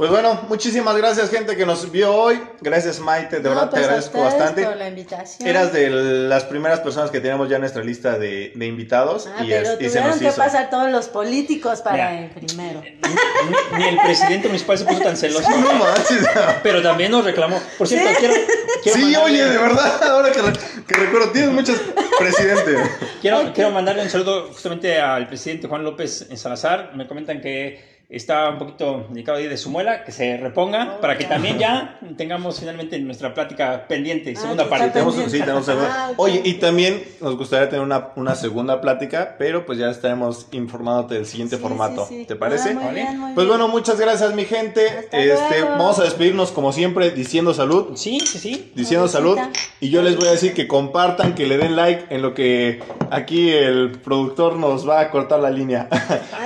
[0.00, 2.40] Pues bueno, muchísimas gracias gente que nos vio hoy.
[2.62, 4.64] Gracias Maite, de No, verdad pues te a agradezco bastante.
[4.64, 5.46] por la invitación.
[5.46, 9.44] Eras de las primeras personas que teníamos ya en nuestra lista de, de invitados Ah,
[9.44, 10.36] y, pero es- y se tuvieron nos que hizo.
[10.38, 12.18] pasar todos los políticos para Mira.
[12.18, 12.80] el primero.
[12.82, 15.50] Ni, ni el presidente municipal se puso tan celoso.
[15.60, 16.26] No manches.
[16.62, 17.60] Pero también nos reclamó.
[17.76, 18.34] Por cierto, quiero,
[18.82, 20.52] quiero Sí, mandarle- oye, de verdad, ahora que, re-
[20.88, 21.78] que recuerdo, tienes muchos
[22.18, 22.78] presidentes.
[23.20, 26.92] Quiero, quiero mandarle un saludo justamente al presidente Juan López en Salazar.
[26.94, 31.16] Me comentan que está un poquito delicado ahí de su muela, que se reponga, para
[31.16, 34.88] que también ya tengamos finalmente nuestra plática pendiente, Ah, segunda parte.
[34.90, 35.88] Tenemos, sí, tenemos segunda.
[36.08, 36.12] Ah.
[36.16, 41.14] Oye, y también nos gustaría tener una, una segunda plática, pero pues ya estaremos informándote
[41.14, 42.06] del siguiente Sí, formato.
[42.06, 42.24] sí, sí.
[42.26, 42.70] ¿Te parece?
[42.70, 44.88] Ah, muy bien, muy Pues bueno, muchas gracias mi gente.
[44.88, 45.70] Hasta este, luego.
[45.70, 47.92] vamos a despedirnos como siempre diciendo salud.
[47.96, 48.72] Sí, sí, sí.
[48.74, 49.38] Diciendo salud.
[49.80, 52.82] Y yo les voy a decir que compartan, que le den like en lo que
[53.10, 55.88] aquí el productor nos va a cortar la línea.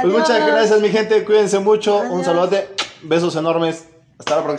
[0.05, 1.99] Pues muchas gracias mi gente, cuídense mucho.
[1.99, 2.69] Un saludote,
[3.03, 3.89] besos enormes.
[4.19, 4.59] Hasta la próxima.